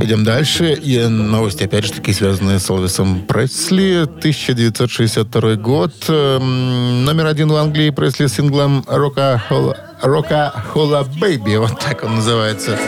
Идем 0.00 0.24
дальше. 0.24 0.72
И 0.74 0.98
новости, 1.06 1.64
опять 1.64 1.84
же, 1.84 1.92
таки 1.92 2.12
связанные 2.12 2.58
с 2.60 2.70
Элвисом 2.70 3.22
Пресли. 3.26 4.02
1962 4.02 5.56
год. 5.56 5.92
Эм, 6.08 7.04
Номер 7.04 7.26
один 7.26 7.48
в 7.48 7.56
Англии 7.56 7.90
Пресли 7.90 8.26
с 8.26 8.34
синглом 8.34 8.84
«Рока 8.86 9.42
Хола, 9.48 9.76
Рока 10.00 10.52
Хола 10.72 11.04
Бэйби». 11.18 11.56
Вот 11.56 11.78
так 11.80 12.04
он 12.04 12.16
называется. 12.16 12.78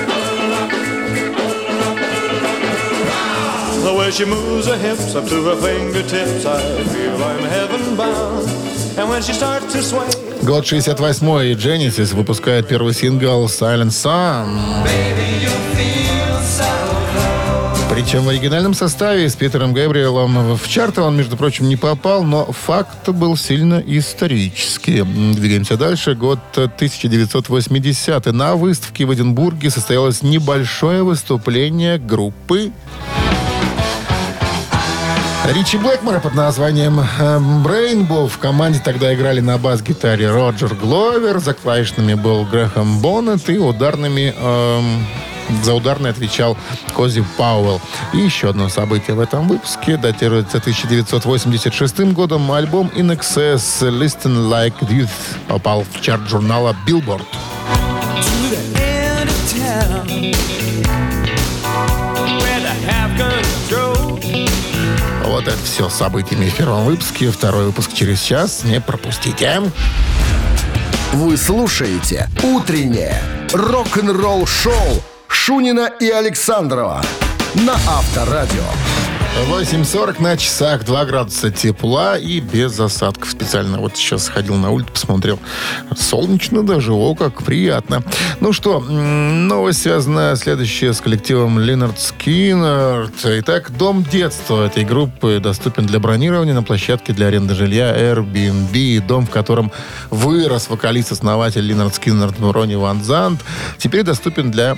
Way 4.05 4.11
she 4.11 4.27
moves 4.27 4.67
her 4.67 4.77
hips 4.77 5.15
up 5.15 5.27
to 5.29 5.45
her 5.47 5.57
fingertips, 5.57 6.45
I 6.45 6.61
feel 6.93 7.25
I'm 7.25 7.43
heaven 7.45 7.97
bound. 7.97 8.47
And 8.99 9.09
when 9.09 9.23
she 9.23 9.33
starts 9.33 9.73
to 9.73 9.81
sway, 9.81 10.07
Год 10.43 10.67
68 10.67 11.53
и 11.53 11.55
Genesis 11.55 12.15
выпускает 12.15 12.69
первый 12.69 12.93
сингл 12.93 13.47
«Silent 13.47 13.93
Sun». 13.93 14.85
Причем 17.89 18.25
в 18.25 18.29
оригинальном 18.29 18.75
составе 18.75 19.27
с 19.27 19.37
Питером 19.37 19.73
Габриэлом 19.73 20.55
в 20.55 20.69
чарты 20.69 21.01
он, 21.01 21.17
между 21.17 21.39
прочим, 21.39 21.67
не 21.71 21.77
попал, 21.77 22.25
но 22.25 22.45
факт 22.53 23.09
был 23.09 23.39
сильно 23.39 23.83
исторический. 23.87 25.03
Двигаемся 25.33 25.79
дальше. 25.79 26.15
Год 26.15 26.41
1980. 26.53 28.27
На 28.27 28.55
выставке 28.55 29.07
в 29.07 29.15
Эдинбурге 29.15 29.71
состоялось 29.71 30.23
небольшое 30.23 31.03
выступление 31.03 31.97
группы 31.97 32.71
Ричи 35.53 35.77
Блэкмора 35.77 36.21
под 36.21 36.35
названием 36.35 36.99
эм, 37.01 37.67
Rainbow. 37.67 38.29
В 38.29 38.39
команде 38.39 38.81
тогда 38.83 39.15
играли 39.15 39.41
на 39.41 39.59
бас-гитаре 39.59 40.31
Роджер 40.31 40.75
Гловер, 40.75 41.39
за 41.39 41.53
клавишными 41.53 42.15
был 42.15 42.45
Грэхэм 42.47 43.01
Боннет 43.01 43.49
и 43.51 43.59
ударными... 43.59 44.35
эм, 44.37 45.07
за 45.63 45.75
ударный 45.75 46.09
отвечал 46.09 46.57
Кози 46.97 47.23
Пауэлл. 47.37 47.79
И 48.15 48.19
еще 48.19 48.49
одно 48.49 48.71
событие 48.71 49.15
в 49.15 49.21
этом 49.21 49.47
выпуске 49.47 49.99
датируется 49.99 50.57
1986 50.57 52.01
годом. 52.15 52.51
Альбом 52.51 52.91
In 52.97 53.15
Excess 53.15 53.83
Listen 53.83 54.49
Like 54.49 54.79
Youth 54.89 55.11
попал 55.47 55.85
в 55.85 56.01
чарт 56.01 56.27
журнала 56.27 56.75
Billboard. 56.87 57.27
to 58.23 58.49
the 58.49 58.57
end 58.81 59.29
of 59.29 59.37
town 59.53 60.64
Вот 65.35 65.49
это 65.49 65.59
все 65.65 65.89
с 65.89 65.95
событиями 65.95 66.49
в 66.49 66.55
первом 66.55 66.85
выпуске. 66.85 67.29
Второй 67.29 67.65
выпуск 67.65 67.93
через 67.93 68.21
час. 68.23 68.63
Не 68.63 68.81
пропустите. 68.81 69.63
Вы 71.13 71.37
слушаете 71.37 72.29
«Утреннее 72.45 73.21
рок-н-ролл-шоу» 73.53 75.03
Шунина 75.27 75.91
и 75.99 76.09
Александрова 76.09 77.03
на 77.55 77.75
Авторадио. 77.75 78.63
8.40 79.49 80.23
на 80.23 80.37
часах, 80.37 80.85
2 80.85 81.05
градуса 81.07 81.51
тепла 81.51 82.17
и 82.17 82.39
без 82.39 82.79
осадков. 82.79 83.31
Специально 83.31 83.79
вот 83.79 83.97
сейчас 83.97 84.29
ходил 84.29 84.55
на 84.55 84.71
улицу, 84.71 84.93
посмотрел. 84.93 85.41
Солнечно 85.97 86.65
даже, 86.65 86.93
о, 86.93 87.17
как 87.17 87.43
приятно. 87.43 88.05
Ну 88.39 88.53
что, 88.53 88.79
новость 88.79 89.83
связана 89.83 90.37
следующая 90.37 90.93
с 90.93 91.01
коллективом 91.01 91.59
Линард 91.59 91.99
Скиннерт. 92.25 93.21
Итак, 93.23 93.71
дом 93.77 94.03
детства 94.03 94.65
этой 94.65 94.87
группы 94.87 95.41
доступен 95.43 95.85
для 95.85 95.99
бронирования 95.99 96.55
на 96.55 96.63
площадке 96.63 97.13
для 97.13 97.27
аренды 97.27 97.55
жилья 97.55 97.95
Airbnb. 97.95 99.07
Дом, 99.07 99.27
в 99.27 99.31
котором 99.31 99.71
вырос 100.09 100.71
вокалист-основатель 100.71 101.61
Линард 101.61 101.95
Скиннерт 101.97 102.37
Ронни 102.41 102.77
Ван 102.77 103.05
Зант, 103.05 103.45
теперь 103.77 104.05
доступен 104.05 104.51
для 104.51 104.75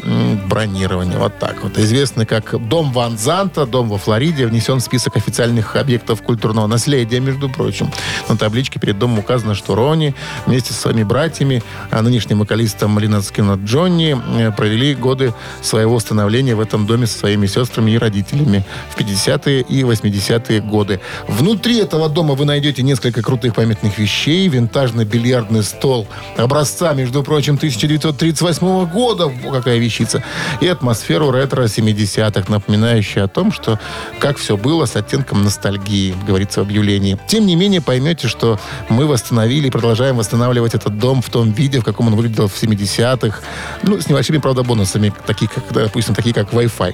бронирования. 0.48 1.18
Вот 1.18 1.38
так 1.38 1.62
вот. 1.62 1.78
Известный 1.78 2.26
как 2.26 2.68
Дом 2.68 2.90
Ван 2.90 3.16
Занта, 3.16 3.64
дом 3.64 3.90
во 3.90 3.98
Флориде, 3.98 4.48
внесен 4.48 4.78
в 4.78 4.82
список 4.82 5.16
официальных 5.16 5.76
объектов 5.76 6.22
культурного 6.22 6.66
наследия, 6.66 7.20
между 7.20 7.48
прочим. 7.48 7.92
На 8.28 8.36
табличке 8.36 8.80
перед 8.80 8.98
домом 8.98 9.20
указано, 9.20 9.54
что 9.54 9.76
Ронни 9.76 10.16
вместе 10.46 10.72
со 10.72 10.80
своими 10.80 11.04
братьями, 11.04 11.62
а 11.92 12.02
нынешним 12.02 12.40
вокалистом 12.40 12.98
Линард 12.98 13.24
Скиннерт 13.24 13.60
Джонни, 13.60 14.20
э, 14.36 14.50
провели 14.50 14.96
годы 14.96 15.32
своего 15.62 16.00
становления 16.00 16.56
в 16.56 16.60
этом 16.60 16.86
доме 16.86 17.06
со 17.06 17.18
своими 17.36 17.46
сестрами 17.46 17.90
и 17.90 17.98
родителями 17.98 18.64
в 18.90 18.98
50-е 18.98 19.60
и 19.60 19.82
80-е 19.82 20.60
годы. 20.60 21.00
Внутри 21.28 21.78
этого 21.78 22.08
дома 22.08 22.34
вы 22.34 22.46
найдете 22.46 22.82
несколько 22.82 23.22
крутых 23.22 23.54
памятных 23.54 23.98
вещей, 23.98 24.48
винтажный 24.48 25.04
бильярдный 25.04 25.62
стол 25.62 26.06
образца, 26.36 26.94
между 26.94 27.22
прочим, 27.22 27.56
1938 27.56 28.86
года, 28.86 29.30
какая 29.52 29.78
вещица, 29.78 30.22
и 30.60 30.66
атмосферу 30.66 31.30
ретро 31.30 31.64
70-х, 31.64 32.50
напоминающую 32.50 33.24
о 33.24 33.28
том, 33.28 33.52
что 33.52 33.78
как 34.18 34.38
все 34.38 34.56
было 34.56 34.86
с 34.86 34.96
оттенком 34.96 35.44
ностальгии, 35.44 36.14
говорится 36.26 36.60
в 36.60 36.62
объявлении. 36.62 37.18
Тем 37.28 37.46
не 37.46 37.56
менее, 37.56 37.80
поймете, 37.82 38.28
что 38.28 38.58
мы 38.88 39.06
восстановили 39.06 39.66
и 39.66 39.70
продолжаем 39.70 40.16
восстанавливать 40.16 40.74
этот 40.74 40.98
дом 40.98 41.20
в 41.20 41.28
том 41.28 41.52
виде, 41.52 41.80
в 41.80 41.84
каком 41.84 42.06
он 42.08 42.16
выглядел 42.16 42.48
в 42.48 42.62
70-х. 42.62 43.40
Ну, 43.82 44.00
с 44.00 44.08
небольшими, 44.08 44.38
правда, 44.38 44.62
бонусами, 44.62 45.12
такие 45.26 45.48
как, 45.48 45.64
допустим, 45.70 46.14
такие 46.14 46.34
как 46.34 46.52
Wi-Fi 46.52 46.86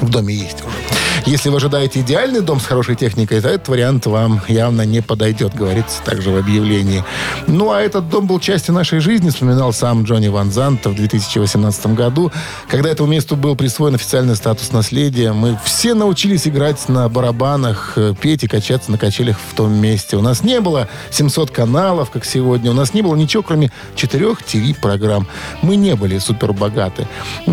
в 0.00 0.08
доме 0.08 0.34
есть 0.34 0.60
уже. 0.60 1.09
Если 1.26 1.50
вы 1.50 1.56
ожидаете 1.56 2.00
идеальный 2.00 2.40
дом 2.40 2.60
с 2.60 2.64
хорошей 2.64 2.96
техникой, 2.96 3.40
то 3.40 3.48
этот 3.48 3.68
вариант 3.68 4.06
вам 4.06 4.40
явно 4.48 4.82
не 4.82 5.02
подойдет, 5.02 5.54
говорится 5.54 6.02
также 6.02 6.30
в 6.30 6.36
объявлении. 6.36 7.04
Ну, 7.46 7.70
а 7.70 7.80
этот 7.80 8.08
дом 8.08 8.26
был 8.26 8.40
частью 8.40 8.74
нашей 8.74 9.00
жизни, 9.00 9.30
вспоминал 9.30 9.72
сам 9.72 10.04
Джонни 10.04 10.28
Ван 10.28 10.50
Зант 10.50 10.86
в 10.86 10.94
2018 10.94 11.86
году. 11.88 12.32
Когда 12.68 12.88
этому 12.90 13.10
месту 13.10 13.36
был 13.36 13.54
присвоен 13.54 13.94
официальный 13.94 14.34
статус 14.34 14.72
наследия, 14.72 15.32
мы 15.32 15.58
все 15.64 15.94
научились 15.94 16.48
играть 16.48 16.88
на 16.88 17.08
барабанах, 17.08 17.92
э, 17.96 18.14
петь 18.18 18.44
и 18.44 18.48
качаться 18.48 18.90
на 18.90 18.98
качелях 18.98 19.36
в 19.38 19.54
том 19.54 19.72
месте. 19.72 20.16
У 20.16 20.22
нас 20.22 20.42
не 20.42 20.60
было 20.60 20.88
700 21.10 21.50
каналов, 21.50 22.10
как 22.10 22.24
сегодня. 22.24 22.70
У 22.70 22.74
нас 22.74 22.94
не 22.94 23.02
было 23.02 23.14
ничего, 23.14 23.42
кроме 23.42 23.70
четырех 23.94 24.42
ТВ-программ. 24.42 25.26
Мы 25.62 25.76
не 25.76 25.94
были 25.96 26.18
супер 26.18 26.52
богаты. 26.52 27.06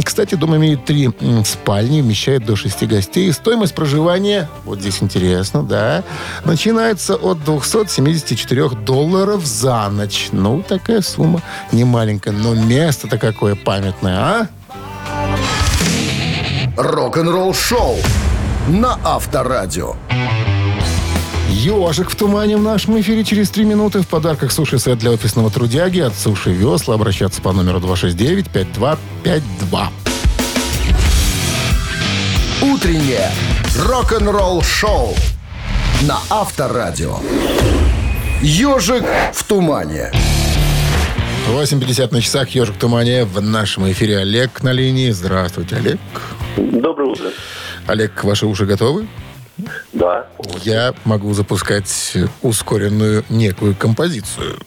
Кстати, 0.03 0.35
дом 0.35 0.55
имеет 0.55 0.85
три 0.85 1.09
спальни, 1.45 2.01
вмещает 2.01 2.45
до 2.45 2.55
шести 2.55 2.85
гостей. 2.85 3.31
Стоимость 3.33 3.56
проживания, 3.71 4.47
вот 4.65 4.79
здесь 4.79 5.01
интересно, 5.01 5.63
да, 5.63 6.03
начинается 6.45 7.15
от 7.15 7.43
274 7.43 8.69
долларов 8.69 9.45
за 9.45 9.89
ночь. 9.89 10.29
Ну, 10.31 10.61
такая 10.61 11.01
сумма 11.01 11.41
не 11.71 11.83
маленькая, 11.83 12.31
но 12.31 12.53
место-то 12.53 13.17
какое 13.17 13.55
памятное, 13.55 14.19
а? 14.19 14.47
Рок-н-ролл-шоу 16.77 17.97
на 18.67 18.99
Авторадио. 19.03 19.95
Ежик 21.49 22.11
в 22.11 22.15
тумане 22.15 22.57
в 22.57 22.61
нашем 22.61 22.99
эфире 22.99 23.23
через 23.23 23.49
три 23.49 23.65
минуты. 23.65 24.01
В 24.01 24.07
подарках 24.07 24.51
суши-сет 24.51 24.99
для 24.99 25.11
офисного 25.11 25.49
трудяги 25.49 25.99
от 25.99 26.13
Суши 26.13 26.51
Весла. 26.51 26.95
Обращаться 26.95 27.41
по 27.41 27.51
номеру 27.51 27.79
269-5252. 27.79 30.06
Утреннее 32.77 33.31
рок-н-ролл-шоу 33.87 35.15
на 36.03 36.19
Авторадио. 36.29 37.17
Ежик 38.39 39.03
в 39.33 39.43
тумане. 39.45 40.11
8.50 41.47 42.13
на 42.13 42.21
часах. 42.21 42.49
Ежик 42.49 42.75
в 42.75 42.77
тумане. 42.77 43.25
В 43.25 43.41
нашем 43.41 43.91
эфире 43.91 44.19
Олег 44.19 44.61
на 44.61 44.73
линии. 44.73 45.09
Здравствуйте, 45.09 45.77
Олег. 45.77 45.99
Доброе 46.55 47.09
утро. 47.09 47.31
Олег, 47.87 48.23
ваши 48.23 48.45
уши 48.45 48.67
готовы? 48.67 49.07
Да. 49.93 50.27
Я 50.61 50.93
могу 51.03 51.33
запускать 51.33 52.15
ускоренную 52.43 53.25
некую 53.29 53.75
композицию. 53.75 54.59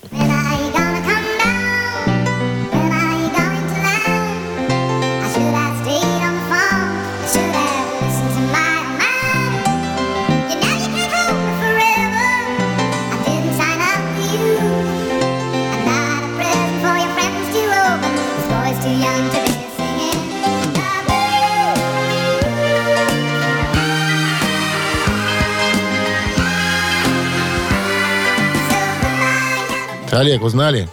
Олег, 30.21 30.43
узнали? 30.43 30.87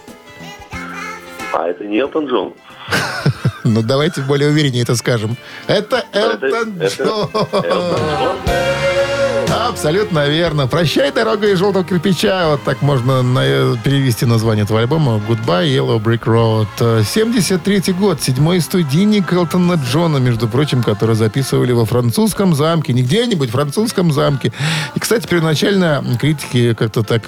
А 1.52 1.68
это 1.68 1.84
не 1.84 1.98
Элтон 1.98 2.26
Джон. 2.26 2.54
Ну, 3.64 3.82
давайте 3.82 4.22
более 4.22 4.48
увереннее 4.48 4.82
это 4.82 4.94
скажем. 4.96 5.36
Это 5.66 6.02
Элтон 6.14 6.78
Джон. 6.80 7.28
Абсолютно 9.68 10.26
верно. 10.28 10.66
«Прощай, 10.66 11.12
дорога 11.12 11.48
из 11.48 11.58
желтого 11.58 11.84
кирпича». 11.84 12.48
Вот 12.48 12.62
так 12.64 12.80
можно 12.80 13.22
на- 13.22 13.76
перевести 13.84 14.24
название 14.24 14.64
этого 14.64 14.80
альбома. 14.80 15.20
«Goodbye, 15.28 15.66
Yellow 15.68 16.02
Brick 16.02 16.24
Road». 16.24 17.04
73 17.04 17.92
год. 17.92 18.22
Седьмой 18.22 18.60
студийник 18.60 19.30
Элтона 19.32 19.74
Джона, 19.74 20.16
между 20.16 20.48
прочим, 20.48 20.82
который 20.82 21.14
записывали 21.14 21.72
во 21.72 21.84
французском 21.84 22.54
замке. 22.54 22.94
Не 22.94 23.02
где-нибудь, 23.02 23.50
в 23.50 23.52
французском 23.52 24.10
замке. 24.12 24.52
И, 24.94 24.98
кстати, 25.00 25.26
первоначально 25.26 26.02
критики 26.18 26.72
как-то 26.74 27.02
так 27.02 27.22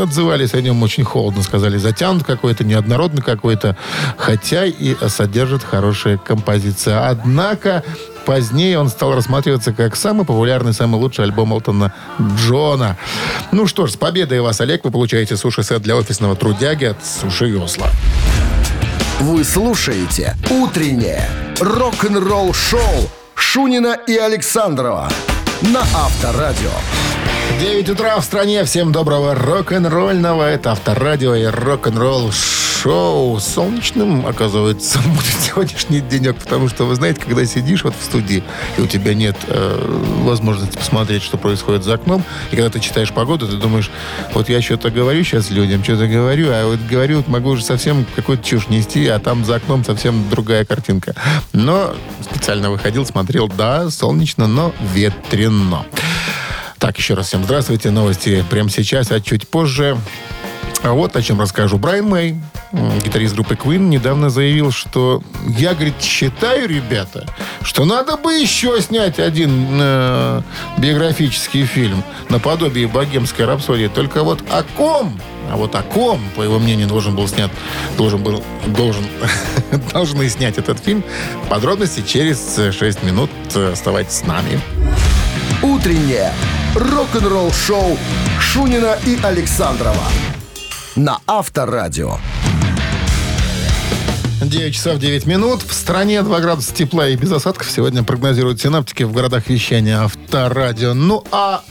отзывались 0.00 0.54
о 0.54 0.60
нем 0.60 0.82
очень 0.82 1.04
холодно. 1.04 1.42
Сказали, 1.42 1.76
затянут 1.76 2.24
какой-то, 2.24 2.64
неоднородный 2.64 3.22
какой-то. 3.22 3.76
Хотя 4.16 4.64
и 4.66 4.96
содержит 5.08 5.62
хорошая 5.62 6.18
композиция. 6.18 7.08
Однако 7.08 7.82
Позднее 8.24 8.78
он 8.78 8.88
стал 8.88 9.14
рассматриваться 9.14 9.72
как 9.72 9.96
самый 9.96 10.24
популярный, 10.24 10.72
самый 10.72 11.00
лучший 11.00 11.24
альбом 11.24 11.52
Элтона 11.52 11.92
Джона. 12.36 12.96
Ну 13.50 13.66
что 13.66 13.86
ж, 13.86 13.92
с 13.92 13.96
победой 13.96 14.40
вас, 14.40 14.60
Олег. 14.60 14.84
Вы 14.84 14.90
получаете 14.90 15.36
суши-сет 15.36 15.82
для 15.82 15.96
офисного 15.96 16.36
трудяги 16.36 16.84
от 16.84 17.04
Суши 17.04 17.46
Весла. 17.46 17.90
Вы 19.20 19.44
слушаете 19.44 20.36
«Утреннее 20.50 21.28
рок-н-ролл-шоу» 21.60 23.10
Шунина 23.34 23.98
и 24.06 24.16
Александрова 24.16 25.08
на 25.62 25.80
Авторадио. 25.80 26.70
9 27.60 27.88
утра 27.90 28.18
в 28.18 28.24
стране. 28.24 28.64
Всем 28.64 28.92
доброго 28.92 29.34
рок-н-ролльного. 29.34 30.44
Это 30.44 30.72
Авторадио 30.72 31.34
и 31.34 31.44
рок-н-ролл 31.44 32.32
шоу. 32.32 33.38
Солнечным, 33.38 34.26
оказывается, 34.26 34.98
будет 35.06 35.40
сегодняшний 35.40 36.00
денек. 36.00 36.36
Потому 36.36 36.68
что, 36.68 36.84
вы 36.84 36.94
знаете, 36.96 37.20
когда 37.20 37.44
сидишь 37.44 37.84
вот 37.84 37.94
в 37.98 38.04
студии, 38.04 38.42
и 38.76 38.80
у 38.80 38.86
тебя 38.86 39.14
нет 39.14 39.36
э, 39.46 40.00
возможности 40.22 40.76
посмотреть, 40.76 41.22
что 41.22 41.36
происходит 41.36 41.84
за 41.84 41.94
окном, 41.94 42.24
и 42.50 42.56
когда 42.56 42.70
ты 42.70 42.80
читаешь 42.80 43.12
погоду, 43.12 43.46
ты 43.46 43.56
думаешь, 43.56 43.90
вот 44.34 44.48
я 44.48 44.60
что-то 44.60 44.90
говорю 44.90 45.22
сейчас 45.22 45.50
людям, 45.50 45.84
что-то 45.84 46.08
говорю, 46.08 46.48
а 46.50 46.66
вот 46.66 46.80
говорю, 46.90 47.22
могу 47.26 47.50
уже 47.50 47.64
совсем 47.64 48.04
какую-то 48.16 48.44
чушь 48.44 48.68
нести, 48.68 49.06
а 49.06 49.18
там 49.18 49.44
за 49.44 49.56
окном 49.56 49.84
совсем 49.84 50.28
другая 50.30 50.64
картинка. 50.64 51.14
Но 51.52 51.94
специально 52.20 52.70
выходил, 52.70 53.06
смотрел, 53.06 53.48
да, 53.48 53.90
солнечно, 53.90 54.46
но 54.46 54.72
ветрено. 54.94 55.86
Так, 56.82 56.98
еще 56.98 57.14
раз 57.14 57.28
всем 57.28 57.44
здравствуйте. 57.44 57.92
Новости 57.92 58.44
прямо 58.50 58.68
сейчас, 58.68 59.12
а 59.12 59.20
чуть 59.20 59.46
позже. 59.46 59.96
А 60.82 60.90
вот 60.90 61.14
о 61.14 61.22
чем 61.22 61.40
расскажу. 61.40 61.78
Брайан 61.78 62.08
Мэй, 62.08 62.34
гитарист 63.04 63.34
группы 63.34 63.54
Queen, 63.54 63.86
недавно 63.88 64.30
заявил, 64.30 64.72
что 64.72 65.22
я, 65.46 65.74
говорит, 65.74 66.02
считаю, 66.02 66.68
ребята, 66.68 67.24
что 67.62 67.84
надо 67.84 68.16
бы 68.16 68.34
еще 68.34 68.80
снять 68.80 69.20
один 69.20 69.78
э, 69.80 70.42
биографический 70.78 71.66
фильм 71.66 72.02
наподобие 72.28 72.88
«Богемской 72.88 73.44
рапсодии». 73.44 73.86
Только 73.86 74.24
вот 74.24 74.42
о 74.50 74.64
ком? 74.64 75.20
А 75.52 75.56
вот 75.56 75.76
о 75.76 75.82
ком, 75.84 76.20
по 76.34 76.42
его 76.42 76.58
мнению, 76.58 76.88
должен 76.88 77.14
был 77.14 77.28
снят, 77.28 77.52
должен 77.96 78.24
был, 78.24 78.42
должен, 78.66 79.06
должны 79.92 80.28
снять 80.28 80.58
этот 80.58 80.80
фильм. 80.80 81.04
Подробности 81.48 82.02
через 82.04 82.56
6 82.56 83.04
минут. 83.04 83.30
Оставайтесь 83.54 84.14
с 84.14 84.26
нами. 84.26 84.60
Утреннее 85.62 86.32
рок-н-ролл-шоу 86.74 87.98
Шунина 88.40 88.96
и 89.06 89.18
Александрова 89.22 90.04
на 90.96 91.18
Авторадио. 91.26 92.16
9 94.40 94.74
часов 94.74 94.98
9 94.98 95.26
минут. 95.26 95.62
В 95.62 95.72
стране 95.72 96.22
2 96.22 96.40
градуса 96.40 96.74
тепла 96.74 97.08
и 97.08 97.16
без 97.16 97.30
осадков. 97.30 97.70
Сегодня 97.70 98.02
прогнозируют 98.02 98.60
синаптики 98.60 99.02
в 99.02 99.12
городах 99.12 99.48
вещания 99.48 100.02
Авторадио. 100.02 100.94
Ну, 100.94 101.24
а 101.30 101.62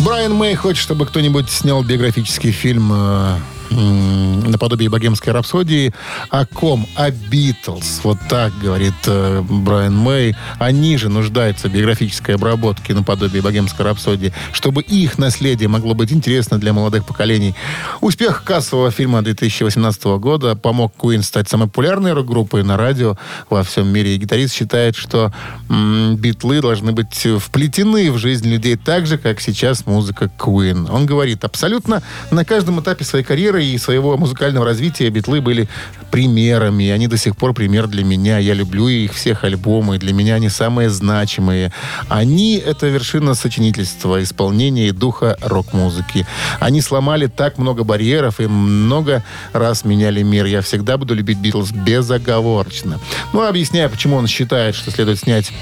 Брайан 0.00 0.34
Мэй 0.34 0.54
хочет, 0.54 0.82
чтобы 0.82 1.06
кто-нибудь 1.06 1.50
снял 1.50 1.84
биографический 1.84 2.50
фильм 2.50 2.90
э, 2.92 3.36
наподобие 3.72 4.88
«Богемской 4.88 5.32
рапсодии». 5.32 5.92
О 6.30 6.46
ком? 6.46 6.86
О 6.94 7.10
Битлз. 7.10 8.00
Вот 8.04 8.18
так 8.28 8.52
говорит 8.58 8.94
э, 9.06 9.42
Брайан 9.42 9.96
Мэй. 9.96 10.34
Они 10.58 10.96
же 10.96 11.08
нуждаются 11.08 11.68
в 11.68 11.72
биографической 11.72 12.34
обработке 12.34 12.94
наподобие 12.94 13.42
«Богемской 13.42 13.84
рапсодии», 13.84 14.32
чтобы 14.52 14.82
их 14.82 15.18
наследие 15.18 15.68
могло 15.68 15.94
быть 15.94 16.12
интересно 16.12 16.58
для 16.58 16.72
молодых 16.72 17.06
поколений. 17.06 17.54
Успех 18.00 18.44
кассового 18.44 18.90
фильма 18.90 19.22
2018 19.22 20.04
года 20.18 20.54
помог 20.56 20.94
Queen 20.98 21.22
стать 21.22 21.48
самой 21.48 21.68
популярной 21.68 22.12
рок-группой 22.12 22.62
на 22.62 22.76
радио 22.76 23.16
во 23.48 23.62
всем 23.62 23.88
мире. 23.88 24.14
И 24.14 24.18
гитарист 24.18 24.54
считает, 24.54 24.96
что 24.96 25.32
м, 25.68 26.16
битлы 26.16 26.60
должны 26.60 26.92
быть 26.92 27.26
вплетены 27.38 28.10
в 28.12 28.18
жизнь 28.18 28.48
людей 28.48 28.76
так 28.76 29.06
же, 29.06 29.18
как 29.18 29.40
сейчас 29.40 29.86
музыка 29.86 30.30
Queen. 30.38 30.90
Он 30.90 31.06
говорит, 31.06 31.44
абсолютно 31.44 32.02
на 32.30 32.44
каждом 32.44 32.80
этапе 32.80 33.04
своей 33.04 33.24
карьеры 33.24 33.61
и 33.62 33.78
своего 33.78 34.16
музыкального 34.16 34.66
развития 34.66 35.10
битлы 35.10 35.40
были 35.40 35.68
примерами. 36.10 36.84
И 36.84 36.90
они 36.90 37.08
до 37.08 37.16
сих 37.16 37.36
пор 37.36 37.54
пример 37.54 37.86
для 37.86 38.04
меня. 38.04 38.38
Я 38.38 38.54
люблю 38.54 38.88
их 38.88 39.14
всех 39.14 39.44
альбомы. 39.44 39.98
Для 39.98 40.12
меня 40.12 40.36
они 40.36 40.48
самые 40.48 40.90
значимые. 40.90 41.72
Они— 42.08 42.56
это 42.66 42.86
вершина 42.88 43.34
сочинительства, 43.34 44.22
исполнения 44.22 44.88
и 44.88 44.92
духа 44.92 45.36
рок-музыки. 45.40 46.26
Они 46.60 46.80
сломали 46.80 47.26
так 47.26 47.58
много 47.58 47.84
барьеров 47.84 48.40
и 48.40 48.46
много 48.46 49.24
раз 49.52 49.84
меняли 49.84 50.22
мир. 50.22 50.46
Я 50.46 50.60
всегда 50.60 50.96
буду 50.96 51.14
любить 51.14 51.38
Битлз 51.38 51.72
безоговорочно. 51.72 53.00
Ну, 53.32 53.46
объясняя, 53.46 53.88
почему 53.88 54.16
он 54.16 54.26
считает, 54.26 54.74
что 54.74 54.90
следует 54.90 55.18
снять 55.18 55.52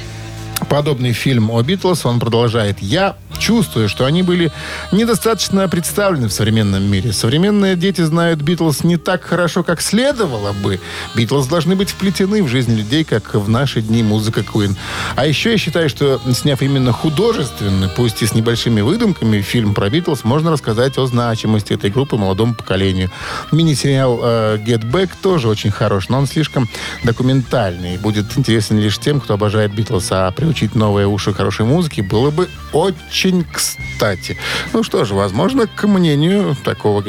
подобный 0.68 1.12
фильм 1.12 1.51
о 1.51 1.62
Битлз, 1.62 2.07
он 2.07 2.20
продолжает. 2.20 2.81
Я 2.81 3.16
чувствую, 3.38 3.88
что 3.88 4.05
они 4.05 4.23
были 4.23 4.53
недостаточно 4.92 5.66
представлены 5.68 6.29
в 6.29 6.33
современном 6.33 6.83
мире. 6.85 7.12
Современные 7.12 7.75
дети 7.75 8.03
знают 8.03 8.42
Битлз 8.42 8.85
не 8.85 8.96
так 8.96 9.25
хорошо, 9.25 9.62
как 9.62 9.81
следовало 9.81 10.53
бы. 10.53 10.79
Битлз 11.16 11.46
должны 11.46 11.75
быть 11.75 11.90
вплетены 11.90 12.42
в 12.42 12.49
жизнь 12.49 12.75
людей, 12.75 13.03
как 13.05 13.35
в 13.35 13.49
наши 13.49 13.81
дни 13.81 14.03
музыка 14.03 14.40
Queen. 14.40 14.77
А 15.16 15.27
еще 15.27 15.53
я 15.53 15.59
считаю, 15.59 15.88
что 15.88 16.20
сняв 16.35 16.62
именно 16.62 16.92
художественный, 16.92 17.89
пусть 17.89 18.22
и 18.22 18.26
с 18.26 18.35
небольшими 18.35 18.82
выдумками, 18.82 19.41
фильм 19.41 19.74
про 19.74 19.89
Битлз, 19.89 20.24
можно 20.24 20.51
рассказать 20.51 20.99
о 20.99 21.07
значимости 21.07 21.72
этой 21.72 21.91
группы 21.91 22.16
молодому 22.16 22.55
поколению. 22.55 23.11
Мини-сериал 23.53 24.20
э, 24.22 24.59
Get 24.59 24.91
Back 24.91 25.11
тоже 25.22 25.49
очень 25.49 25.70
хорош, 25.70 26.09
но 26.09 26.18
он 26.18 26.26
слишком 26.26 26.68
документальный. 27.05 27.97
Будет 27.97 28.37
интересен 28.37 28.78
лишь 28.78 28.99
тем, 28.99 29.20
кто 29.20 29.35
обожает 29.35 29.74
Битлз, 29.74 30.09
а 30.11 30.30
приучить 30.51 30.74
новые 30.74 31.07
уши 31.07 31.32
хорошей 31.32 31.64
музыки 31.64 32.01
было 32.01 32.30
бы 32.30 32.48
очень 32.72 33.44
кстати. 33.44 34.36
Ну 34.72 34.82
что 34.82 35.05
же, 35.05 35.14
возможно, 35.14 35.68
к 35.68 35.86
мнению 35.86 36.57
такого 36.64 37.05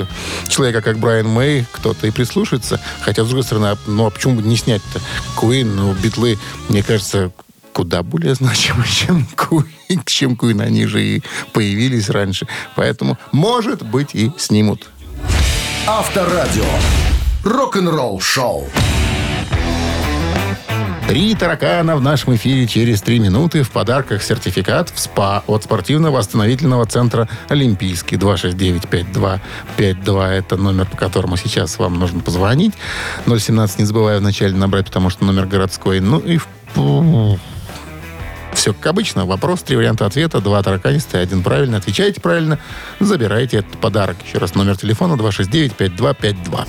человека, 0.47 0.81
как 0.83 0.99
Брайан 0.99 1.27
Мэй, 1.27 1.65
кто-то 1.71 2.05
и 2.05 2.11
прислушается. 2.11 2.79
Хотя, 3.01 3.23
с 3.23 3.27
другой 3.27 3.43
стороны, 3.43 3.65
а- 3.67 3.77
ну 3.87 4.05
а 4.05 4.11
почему 4.11 4.35
бы 4.35 4.43
не 4.43 4.57
снять-то? 4.57 5.01
Queen, 5.35 5.65
ну, 5.65 5.93
Битлы, 5.93 6.37
мне 6.69 6.83
кажется, 6.83 7.31
куда 7.73 8.03
более 8.03 8.35
значимы, 8.35 8.85
чем 8.87 9.27
Queen, 9.35 10.01
чем 10.05 10.33
Queen. 10.33 10.61
Они 10.61 10.85
же 10.85 11.03
и 11.03 11.23
появились 11.51 12.11
раньше. 12.11 12.47
Поэтому, 12.75 13.17
может 13.31 13.81
быть, 13.81 14.13
и 14.13 14.31
снимут. 14.37 14.87
Авторадио. 15.87 16.65
Рок-н-ролл 17.43 18.19
шоу. 18.21 18.69
Три 21.11 21.35
таракана 21.35 21.97
в 21.97 22.01
нашем 22.01 22.35
эфире 22.35 22.65
через 22.67 23.01
три 23.01 23.19
минуты. 23.19 23.63
В 23.63 23.71
подарках 23.71 24.23
сертификат 24.23 24.91
в 24.91 24.97
СПА 24.97 25.43
от 25.45 25.65
спортивно-восстановительного 25.65 26.85
центра 26.85 27.27
«Олимпийский». 27.49 28.15
269-5252. 28.15 30.29
Это 30.29 30.55
номер, 30.55 30.85
по 30.85 30.95
которому 30.95 31.35
сейчас 31.35 31.77
вам 31.79 31.99
нужно 31.99 32.21
позвонить. 32.21 32.73
017 33.27 33.79
не 33.79 33.85
забываю 33.85 34.21
вначале 34.21 34.55
набрать, 34.55 34.85
потому 34.85 35.09
что 35.09 35.25
номер 35.25 35.47
городской. 35.47 35.99
Ну 35.99 36.19
и 36.19 36.37
в... 36.37 36.47
Все 38.53 38.73
как 38.73 38.87
обычно. 38.87 39.25
Вопрос, 39.25 39.63
три 39.63 39.75
варианта 39.75 40.05
ответа, 40.05 40.39
два 40.39 40.63
тараканиста, 40.63 41.19
один 41.19 41.43
правильно. 41.43 41.75
Отвечаете 41.75 42.21
правильно, 42.21 42.57
забираете 43.01 43.57
этот 43.57 43.77
подарок. 43.81 44.15
Еще 44.25 44.37
раз 44.37 44.55
номер 44.55 44.77
телефона 44.77 45.15
269-5252. 45.15 46.67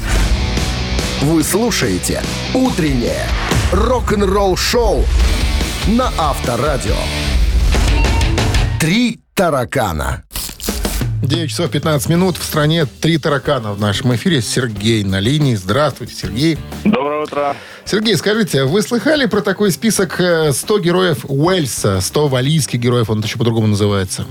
Вы 1.22 1.44
слушаете 1.44 2.20
«Утреннее 2.52 3.28
рок-н-ролл-шоу» 3.70 5.04
на 5.86 6.10
Авторадио. 6.18 6.96
Три 8.80 9.20
таракана. 9.32 10.24
9 11.22 11.48
часов 11.48 11.70
15 11.70 12.08
минут. 12.08 12.36
В 12.36 12.42
стране 12.42 12.86
три 12.86 13.18
таракана 13.18 13.72
в 13.72 13.80
нашем 13.80 14.12
эфире. 14.16 14.42
Сергей 14.42 15.04
на 15.04 15.20
линии. 15.20 15.54
Здравствуйте, 15.54 16.12
Сергей. 16.12 16.58
Доброе 16.82 17.22
утро. 17.22 17.56
Сергей, 17.84 18.16
скажите, 18.16 18.64
вы 18.64 18.82
слыхали 18.82 19.26
про 19.26 19.42
такой 19.42 19.70
список 19.70 20.20
э, 20.20 20.52
100 20.52 20.78
героев 20.80 21.18
Уэльса? 21.28 22.00
100 22.00 22.26
валийских 22.26 22.80
героев, 22.80 23.10
он 23.10 23.20
еще 23.20 23.38
по-другому 23.38 23.68
называется. 23.68 24.26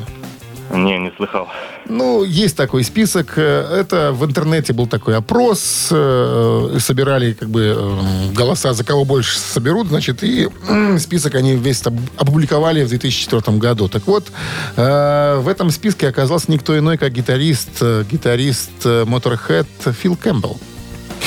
Не, 0.74 0.98
не 1.00 1.12
слыхал. 1.18 1.48
Ну, 1.88 2.24
есть 2.24 2.56
такой 2.56 2.84
список. 2.84 3.34
Э, 3.38 3.80
Это 3.82 4.12
в 4.14 4.24
интернете 4.26 4.74
был 4.74 4.88
такой 4.88 5.16
опрос. 5.18 5.88
э, 5.92 6.78
Собирали 6.80 7.34
как 7.34 7.50
бы 7.50 7.76
э, 7.78 8.34
голоса, 8.34 8.74
за 8.74 8.84
кого 8.84 9.04
больше 9.06 9.38
соберут, 9.38 9.88
значит, 9.88 10.24
и 10.24 10.48
список 11.00 11.36
они 11.36 11.56
весь 11.56 11.86
об- 11.86 12.00
опубликовали 12.18 12.84
в 12.84 12.90
2004 12.90 13.58
году. 13.58 13.90
Так 13.90 14.08
вот, 14.08 14.28
в 14.76 15.46
этом 15.50 15.70
списке 15.72 16.08
оказался 16.08 16.52
никто 16.52 16.78
иной, 16.78 16.98
как 16.98 17.12
гитарист, 17.12 17.82
гитарист 18.12 18.86
Motorhead 18.86 19.68
Фил 20.02 20.16
Кэмпбелл. 20.16 20.60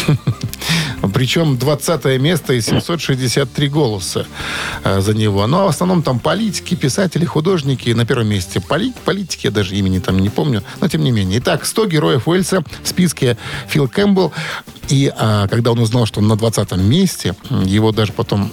Причем 1.12 1.56
20 1.58 2.20
место 2.20 2.52
и 2.52 2.60
763 2.60 3.68
голоса 3.68 4.26
э, 4.84 5.00
за 5.00 5.14
него. 5.14 5.46
Ну, 5.46 5.58
а 5.58 5.64
в 5.64 5.68
основном 5.68 6.02
там 6.02 6.18
политики, 6.18 6.74
писатели, 6.74 7.24
художники 7.24 7.90
на 7.90 8.06
первом 8.06 8.28
месте. 8.28 8.60
Поли- 8.60 8.94
политики, 9.04 9.46
я 9.46 9.50
даже 9.50 9.74
имени 9.76 9.98
там 9.98 10.18
не 10.18 10.30
помню, 10.30 10.62
но 10.80 10.88
тем 10.88 11.02
не 11.02 11.10
менее. 11.10 11.38
Итак, 11.38 11.64
100 11.64 11.86
героев 11.86 12.28
Уэльса 12.28 12.62
в 12.82 12.88
списке 12.88 13.36
Фил 13.68 13.88
Кэмпбелл. 13.88 14.32
И 14.88 15.12
а, 15.16 15.48
когда 15.48 15.72
он 15.72 15.78
узнал, 15.78 16.06
что 16.06 16.20
он 16.20 16.28
на 16.28 16.36
20 16.36 16.72
месте, 16.76 17.34
его 17.50 17.92
даже 17.92 18.12
потом 18.12 18.50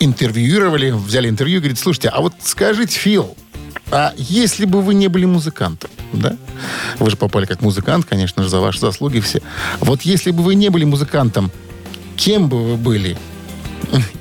интервьюировали, 0.00 0.90
взяли 0.90 1.28
интервью, 1.28 1.60
говорит, 1.60 1.78
слушайте, 1.78 2.08
а 2.08 2.20
вот 2.20 2.34
скажите, 2.42 2.98
Фил, 2.98 3.36
а 3.90 4.12
если 4.16 4.64
бы 4.64 4.82
вы 4.82 4.94
не 4.94 5.08
были 5.08 5.24
музыкантом, 5.24 5.90
да? 6.12 6.36
Вы 6.98 7.10
же 7.10 7.16
попали 7.16 7.46
как 7.46 7.60
музыкант, 7.60 8.06
конечно 8.06 8.42
же, 8.42 8.48
за 8.48 8.60
ваши 8.60 8.80
заслуги 8.80 9.20
все. 9.20 9.40
Вот 9.80 10.02
если 10.02 10.30
бы 10.30 10.42
вы 10.42 10.54
не 10.54 10.68
были 10.68 10.84
музыкантом, 10.84 11.50
кем 12.16 12.48
бы 12.48 12.62
вы 12.62 12.76
были? 12.76 13.16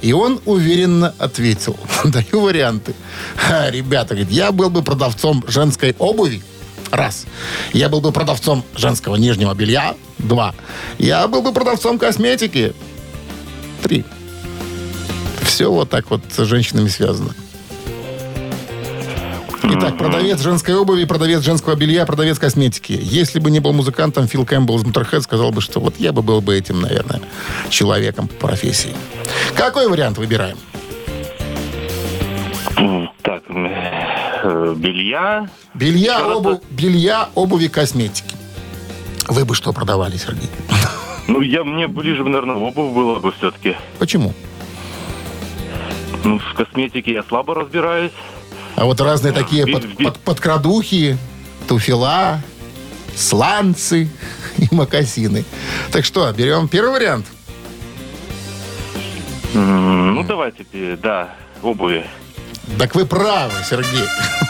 И 0.02 0.14
он 0.14 0.40
уверенно 0.46 1.14
ответил. 1.18 1.78
Даю 2.06 2.42
варианты. 2.42 2.94
«Ха, 3.36 3.72
Ребята, 3.72 4.14
говорит, 4.14 4.32
я 4.32 4.52
был 4.52 4.70
бы 4.70 4.84
продавцом 4.84 5.44
женской 5.48 5.96
обуви. 5.98 6.44
Раз. 6.92 7.26
Я 7.74 7.90
был 7.90 8.02
бы 8.02 8.12
продавцом 8.12 8.64
женского 8.76 9.16
нижнего 9.16 9.54
белья. 9.54 9.96
Два. 10.20 10.54
Я 10.98 11.28
был 11.28 11.42
бы 11.42 11.52
продавцом 11.52 11.98
косметики. 11.98 12.74
Три. 13.82 14.06
Все 15.42 15.72
вот 15.72 15.90
так 15.90 16.10
вот 16.10 16.22
с 16.30 16.46
женщинами 16.46 16.88
связано. 16.88 17.34
Итак, 19.64 19.98
продавец 19.98 20.42
женской 20.42 20.76
обуви, 20.76 21.06
продавец 21.06 21.42
женского 21.42 21.76
белья, 21.76 22.06
продавец 22.06 22.38
косметики. 22.40 22.98
Если 23.02 23.40
бы 23.40 23.50
не 23.50 23.60
был 23.60 23.74
музыкантом, 23.74 24.28
Фил 24.28 24.46
Кэмпбелл 24.46 24.78
из 24.78 24.84
Motorhead 24.84 25.22
сказал 25.22 25.52
бы, 25.52 25.62
что 25.62 25.80
вот 25.80 25.96
я 25.98 26.12
бы 26.12 26.22
был 26.22 26.42
бы 26.42 26.56
этим, 26.56 26.82
наверное, 26.82 27.22
человеком 27.70 28.28
по 28.28 28.48
профессии. 28.48 28.94
Какой 29.56 29.88
вариант 29.88 30.18
выбираем? 30.18 30.58
Так, 33.24 33.44
э, 33.50 34.74
белья. 34.78 35.50
Белья, 35.74 36.28
обувь, 36.28 36.60
белья, 36.70 37.30
обуви, 37.34 37.68
косметики. 37.68 38.36
Вы 39.28 39.46
бы 39.46 39.56
что 39.56 39.74
продавали, 39.74 40.18
Сергей? 40.18 40.50
Ну, 41.28 41.42
я 41.42 41.64
мне 41.64 41.88
ближе, 41.88 42.24
наверное, 42.24 42.56
обувь 42.56 42.94
было 42.94 43.20
бы 43.20 43.32
все-таки. 43.32 43.76
Почему? 43.98 44.34
Ну, 46.24 46.40
в 46.40 46.54
косметике 46.54 47.14
я 47.14 47.24
слабо 47.24 47.56
разбираюсь. 47.56 48.12
А 48.76 48.86
вот 48.86 49.00
разные 49.02 49.34
такие 49.34 49.66
под, 49.66 49.98
под- 49.98 50.20
подкрадухи, 50.20 51.18
туфела, 51.68 52.42
сланцы 53.16 54.10
и 54.58 54.68
мокасины. 54.72 55.46
Так 55.92 56.06
что, 56.06 56.32
берем 56.34 56.68
первый 56.68 56.92
вариант. 56.92 57.26
Ну, 59.54 60.24
давайте, 60.24 60.66
да, 61.02 61.30
обуви. 61.62 62.06
Так 62.80 62.96
вы 62.96 63.06
правы, 63.06 63.54
Сергей. 63.70 64.06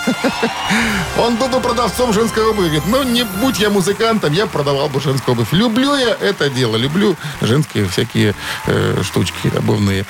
Он 1.20 1.36
был 1.36 1.50
бы 1.50 1.60
продавцом 1.60 2.14
женской 2.14 2.44
обуви. 2.50 2.68
Говорит, 2.68 2.84
ну, 2.88 3.04
не 3.04 3.24
будь 3.24 3.60
я 3.60 3.70
музыкантом, 3.70 4.34
я 4.34 4.48
продавал 4.48 4.88
бы 4.88 5.02
женскую 5.02 5.34
обувь. 5.36 5.52
Люблю 5.52 5.96
я 5.96 6.16
это 6.22 6.50
дело. 6.50 6.78
Люблю 6.78 7.16
женские 7.42 7.88
всякие 7.88 8.34
э, 8.68 9.02
штучки 9.04 9.52
обувные. 9.56 10.06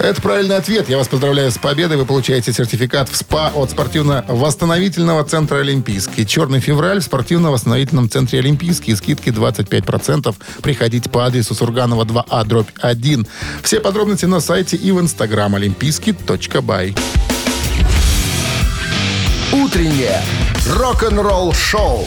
Это 0.00 0.22
правильный 0.22 0.56
ответ. 0.56 0.88
Я 0.88 0.96
вас 0.96 1.08
поздравляю 1.08 1.50
с 1.50 1.58
победой. 1.58 1.98
Вы 1.98 2.06
получаете 2.06 2.54
сертификат 2.54 3.10
в 3.10 3.16
СПА 3.16 3.52
от 3.54 3.70
спортивно-восстановительного 3.70 5.24
центра 5.24 5.58
«Олимпийский». 5.58 6.26
«Черный 6.26 6.60
февраль» 6.60 7.00
в 7.00 7.04
спортивно-восстановительном 7.04 8.08
центре 8.08 8.38
«Олимпийский». 8.38 8.96
Скидки 8.96 9.28
25%. 9.28 10.34
Приходите 10.62 11.10
по 11.10 11.26
адресу 11.26 11.54
Сурганова 11.54 12.06
2А, 12.06 12.46
дробь 12.46 12.70
1. 12.80 13.26
Все 13.62 13.78
подробности 13.80 14.24
на 14.24 14.40
сайте 14.40 14.78
и 14.78 14.90
в 14.90 14.98
инстаграм 15.00 15.54
олимпийский.бай. 15.54 16.96
Утреннее 19.52 20.22
рок-н-ролл-шоу 20.66 22.06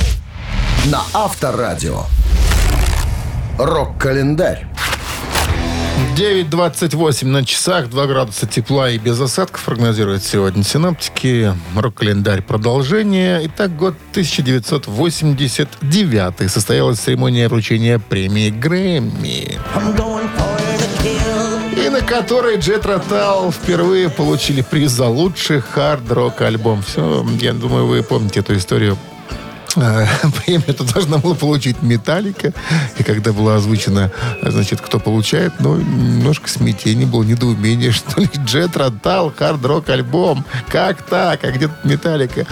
на 0.86 1.04
Авторадио. 1.14 2.06
Рок-календарь. 3.60 4.66
9.28 6.16 7.26
на 7.26 7.44
часах, 7.44 7.90
2 7.90 8.06
градуса 8.06 8.46
тепла 8.46 8.92
и 8.92 9.00
без 9.00 9.20
осадков 9.20 9.64
прогнозируют 9.64 10.24
сегодня 10.24 10.64
синаптики. 10.64 11.56
Рок-календарь 11.76 12.44
продолжение. 12.44 13.42
Итак, 13.46 13.76
год 13.76 13.96
1989 14.12 16.52
состоялась 16.52 17.00
церемония 17.00 17.50
вручения 17.50 17.98
премии 17.98 18.52
Грэмми. 18.52 19.58
И 21.84 21.90
на 21.90 22.02
которой 22.02 22.60
Джет 22.60 22.86
Ротал 22.86 23.52
впервые 23.52 24.12
получили 24.12 24.62
приз 24.62 24.92
за 24.92 25.08
лучший 25.08 25.62
хард-рок 25.62 26.42
альбом. 26.42 26.84
Все, 26.84 27.26
я 27.42 27.54
думаю, 27.54 27.88
вы 27.88 28.04
помните 28.04 28.42
эту 28.42 28.56
историю 28.56 29.00
премию 30.46 30.64
это 30.68 30.84
должна 30.84 31.18
была 31.18 31.36
получить 31.36 31.82
Металлика. 31.82 32.54
И 32.98 33.04
когда 33.04 33.34
была 33.34 33.56
озвучена, 33.56 34.12
значит, 34.42 34.82
кто 34.82 35.00
получает, 35.00 35.54
ну, 35.60 35.78
немножко 35.78 36.50
смятение 36.50 37.08
было, 37.08 37.24
недоумение, 37.24 37.92
что 37.92 38.22
ли, 38.22 38.30
Джет 38.46 38.78
Ротал, 38.78 39.32
хард-рок 39.36 39.90
альбом. 39.90 40.46
Как 40.70 41.02
так? 41.04 41.44
А 41.44 41.52
где 41.52 41.68
тут 41.68 41.84
Металлика? 41.84 42.46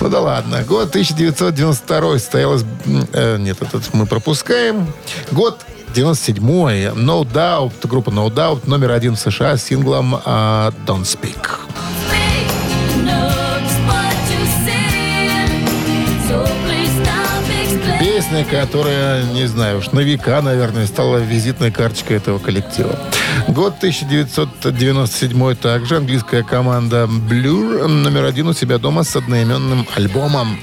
Ну 0.00 0.08
да 0.08 0.20
ладно. 0.20 0.62
Год 0.62 0.90
1992 0.90 2.18
состоялась... 2.18 2.64
м, 2.86 3.06
э, 3.12 3.36
нет, 3.38 3.60
этот 3.60 3.92
мы 3.94 4.06
пропускаем. 4.06 4.86
Год 5.30 5.60
97-й. 5.94 6.86
No 6.94 7.24
Doubt, 7.24 7.86
группа 7.86 8.10
No 8.10 8.30
Doubt, 8.30 8.68
номер 8.68 8.92
один 8.92 9.16
в 9.16 9.20
США 9.20 9.56
с 9.56 9.64
синглом 9.64 10.20
а, 10.24 10.72
Don't 10.86 11.02
Speak. 11.02 11.71
Песня, 18.32 18.46
которая, 18.50 19.24
не 19.24 19.46
знаю 19.46 19.78
уж, 19.78 19.92
на 19.92 20.00
века, 20.00 20.40
наверное, 20.40 20.86
стала 20.86 21.18
визитной 21.18 21.70
карточкой 21.70 22.16
этого 22.16 22.38
коллектива. 22.38 22.98
Год 23.46 23.74
1997 23.76 25.54
также 25.56 25.98
английская 25.98 26.42
команда 26.42 27.04
Blur 27.04 27.86
номер 27.86 28.24
один 28.24 28.48
у 28.48 28.54
себя 28.54 28.78
дома 28.78 29.02
с 29.02 29.14
одноименным 29.16 29.86
альбомом. 29.94 30.58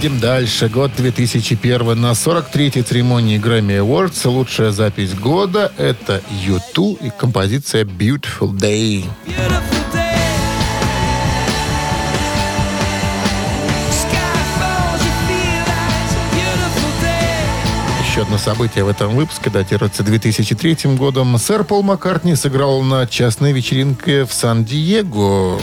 Едем 0.00 0.20
дальше. 0.20 0.68
Год 0.68 0.92
2001. 0.96 2.00
На 2.00 2.12
43-й 2.12 2.82
церемонии 2.82 3.36
Grammy 3.36 3.84
Awards 3.84 4.28
лучшая 4.28 4.70
запись 4.70 5.12
года– 5.12 5.72
это 5.76 6.22
U2 6.46 7.04
и 7.04 7.10
композиция 7.10 7.82
Beautiful 7.82 8.52
Day. 8.52 9.04
Еще 18.08 18.22
одно 18.22 18.38
событие 18.38 18.84
в 18.84 18.88
этом 18.88 19.16
выпуске 19.16 19.50
датируется 19.50 20.04
2003 20.04 20.94
годом. 20.94 21.36
Сэр 21.38 21.64
Пол 21.64 21.82
Маккартни 21.82 22.36
сыграл 22.36 22.82
на 22.82 23.08
частной 23.08 23.52
вечеринке 23.52 24.24
в 24.24 24.32
Сан-Диего. 24.32 25.58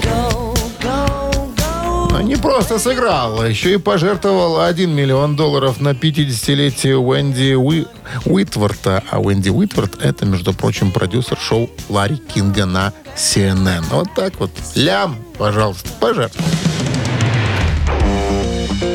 Не 2.22 2.36
просто 2.36 2.80
сыграл, 2.80 3.41
а 3.41 3.47
еще 3.47 3.74
и 3.74 3.78
пожертвовал 3.78 4.61
1 4.61 4.89
миллион 4.89 5.36
долларов 5.36 5.80
на 5.80 5.89
50-летие 5.89 6.95
Уэнди 6.95 7.53
Уи... 7.55 7.86
Уитворта. 8.26 9.03
А 9.11 9.20
Уэнди 9.20 9.49
Уитворт 9.49 10.01
это, 10.01 10.26
между 10.26 10.53
прочим, 10.53 10.91
продюсер 10.91 11.38
шоу 11.38 11.70
Ларри 11.89 12.18
Кинга 12.18 12.66
на 12.66 12.93
CNN. 13.16 13.84
Вот 13.91 14.07
так 14.16 14.39
вот. 14.39 14.51
Лям, 14.76 15.18
пожалуйста, 15.38 15.89
пожертвовал. 15.99 16.49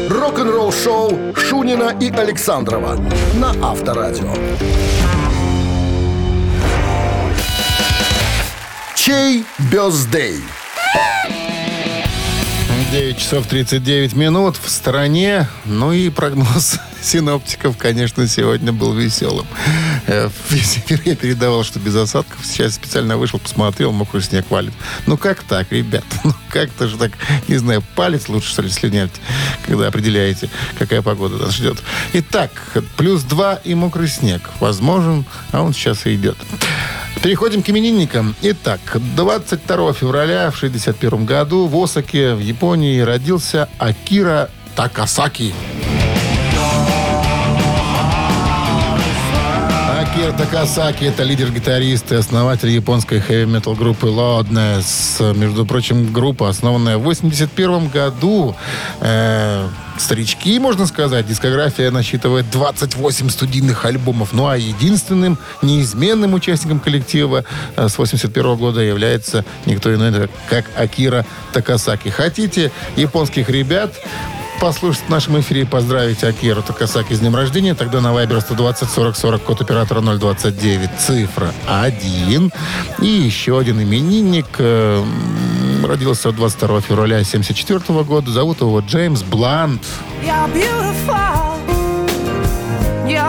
Рок-н-ролл 0.08 0.72
шоу 0.72 1.34
Шунина 1.34 1.96
и 2.00 2.10
Александрова 2.10 2.96
на 3.34 3.50
Авторадио. 3.62 4.34
Чей 8.94 9.44
бездей? 9.72 10.40
9 12.90 13.18
часов 13.18 13.46
39 13.46 14.14
минут 14.14 14.56
в 14.56 14.68
стороне. 14.68 15.48
Ну 15.64 15.92
и 15.92 16.08
прогноз 16.10 16.78
синоптиков, 17.02 17.76
конечно, 17.76 18.26
сегодня 18.26 18.72
был 18.72 18.92
веселым. 18.94 19.46
Э, 20.06 20.28
Весь 20.50 20.78
я 21.04 21.16
передавал, 21.16 21.64
что 21.64 21.78
без 21.78 21.94
осадков. 21.96 22.44
Сейчас 22.44 22.74
специально 22.74 23.16
вышел, 23.16 23.38
посмотрел, 23.38 23.92
мокрый 23.92 24.22
снег 24.22 24.46
валит. 24.50 24.72
Ну 25.06 25.16
как 25.16 25.42
так, 25.42 25.70
ребят? 25.72 26.04
Ну 26.24 26.34
как-то 26.50 26.88
же 26.88 26.96
так, 26.96 27.12
не 27.48 27.56
знаю, 27.56 27.82
палец 27.94 28.28
лучше, 28.28 28.50
что 28.50 28.62
ли, 28.62 28.70
слюнять, 28.70 29.10
когда 29.66 29.86
определяете, 29.88 30.50
какая 30.78 31.02
погода 31.02 31.36
нас 31.36 31.54
ждет. 31.54 31.78
Итак, 32.12 32.50
плюс 32.96 33.22
2 33.22 33.60
и 33.64 33.74
мокрый 33.74 34.08
снег. 34.08 34.42
Возможен, 34.60 35.24
а 35.52 35.62
он 35.62 35.72
сейчас 35.72 36.06
и 36.06 36.14
идет. 36.14 36.36
Переходим 37.22 37.62
к 37.62 37.68
именинникам. 37.68 38.34
Итак, 38.42 38.80
22 38.94 39.92
февраля 39.92 40.50
в 40.50 40.56
61 40.56 41.24
году 41.26 41.66
в 41.66 41.76
Осаке, 41.76 42.34
в 42.34 42.40
Японии, 42.40 43.00
родился 43.00 43.68
Акира 43.78 44.50
Такасаки. 44.74 45.54
Акира 50.10 50.32
Такасаки– 50.32 51.04
это 51.06 51.22
лидер-гитарист 51.22 52.10
и 52.10 52.16
основатель 52.16 52.68
японской 52.70 53.20
хэви-метал 53.20 53.74
группы 53.76 54.08
Loudness. 54.08 55.36
Между 55.36 55.64
прочим, 55.64 56.12
группа, 56.12 56.48
основанная 56.48 56.98
в 56.98 57.02
81 57.02 57.88
году. 57.88 58.56
Э, 59.00 59.68
старички, 59.98 60.58
можно 60.58 60.86
сказать. 60.86 61.28
Дискография 61.28 61.92
насчитывает 61.92 62.50
28 62.50 63.30
студийных 63.30 63.84
альбомов. 63.84 64.32
Ну 64.32 64.48
а 64.48 64.56
единственным 64.56 65.38
неизменным 65.62 66.34
участником 66.34 66.80
коллектива 66.80 67.44
э, 67.76 67.88
с 67.88 67.96
81 67.96 68.56
года 68.56 68.80
является 68.80 69.44
никто 69.64 69.94
иной, 69.94 70.28
как 70.48 70.64
Акира 70.76 71.24
Такасаки. 71.52 72.08
Хотите 72.08 72.72
японских 72.96 73.48
ребят 73.48 73.94
послушать 74.60 75.04
в 75.06 75.08
нашем 75.08 75.40
эфире 75.40 75.62
и 75.62 75.64
поздравить 75.64 76.22
Акиру 76.22 76.62
Такасаки 76.62 77.14
с 77.14 77.20
днем 77.20 77.34
рождения, 77.34 77.74
тогда 77.74 78.02
на 78.02 78.08
Viber 78.08 78.40
120 78.40 78.90
40 78.90 79.16
40, 79.16 79.42
код 79.42 79.60
оператора 79.62 80.00
029, 80.02 80.90
цифра 80.98 81.52
1. 81.66 82.52
И 83.00 83.06
еще 83.06 83.58
один 83.58 83.82
именинник 83.82 84.46
э, 84.58 85.02
родился 85.82 86.30
22 86.30 86.82
февраля 86.82 87.24
74 87.24 87.80
года. 88.04 88.30
Зовут 88.30 88.60
его 88.60 88.80
Джеймс 88.80 89.22
Блант. 89.22 89.82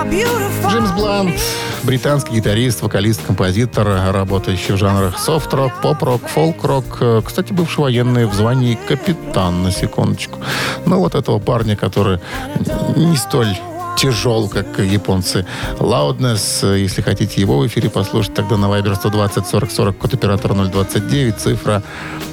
Джеймс 0.01 0.91
Блант, 0.93 1.39
британский 1.83 2.33
гитарист, 2.33 2.81
вокалист, 2.81 3.21
композитор, 3.23 4.11
работающий 4.11 4.73
в 4.73 4.77
жанрах 4.77 5.19
софт-рок, 5.19 5.79
поп-рок, 5.79 6.27
фолк-рок. 6.27 7.23
Кстати, 7.23 7.53
бывший 7.53 7.81
военный 7.81 8.25
в 8.25 8.33
звании 8.33 8.79
капитан, 8.87 9.61
на 9.61 9.71
секундочку. 9.71 10.39
Ну, 10.87 10.97
вот 10.97 11.13
этого 11.13 11.37
парня, 11.37 11.75
который 11.75 12.19
не 12.95 13.15
столь 13.15 13.55
тяжел, 13.95 14.49
как 14.49 14.79
японцы. 14.79 15.45
Э, 15.79 16.77
если 16.79 17.01
хотите 17.03 17.39
его 17.39 17.59
в 17.59 17.67
эфире 17.67 17.91
послушать, 17.91 18.33
тогда 18.33 18.57
на 18.57 18.65
Viber 18.65 18.95
120 18.95 19.45
40 19.45 19.71
40, 19.71 19.97
код 19.97 20.13
оператора 20.15 20.55
029, 20.55 21.37
цифра 21.37 21.83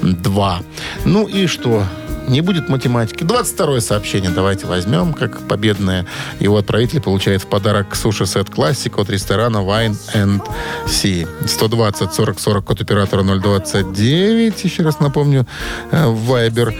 2. 0.01 0.59
Ну 1.05 1.27
и 1.27 1.45
что? 1.45 1.83
Не 2.29 2.41
будет 2.41 2.69
математики. 2.69 3.23
22 3.23 3.81
сообщение 3.81 4.29
давайте 4.29 4.67
возьмем, 4.67 5.13
как 5.13 5.47
победное. 5.47 6.05
Его 6.39 6.57
отправитель 6.57 7.01
получает 7.01 7.41
в 7.41 7.47
подарок 7.47 7.95
суши-сет 7.95 8.51
классик 8.51 8.99
от 8.99 9.09
ресторана 9.09 9.57
Wine 9.57 9.97
and 10.13 10.47
Sea. 10.85 11.27
120 11.47 12.13
40 12.13 12.39
40 12.39 12.65
код 12.65 12.81
оператора 12.81 13.23
029. 13.23 14.63
Еще 14.63 14.83
раз 14.83 14.99
напомню, 14.99 15.47
э, 15.91 16.05
Viber. 16.05 16.75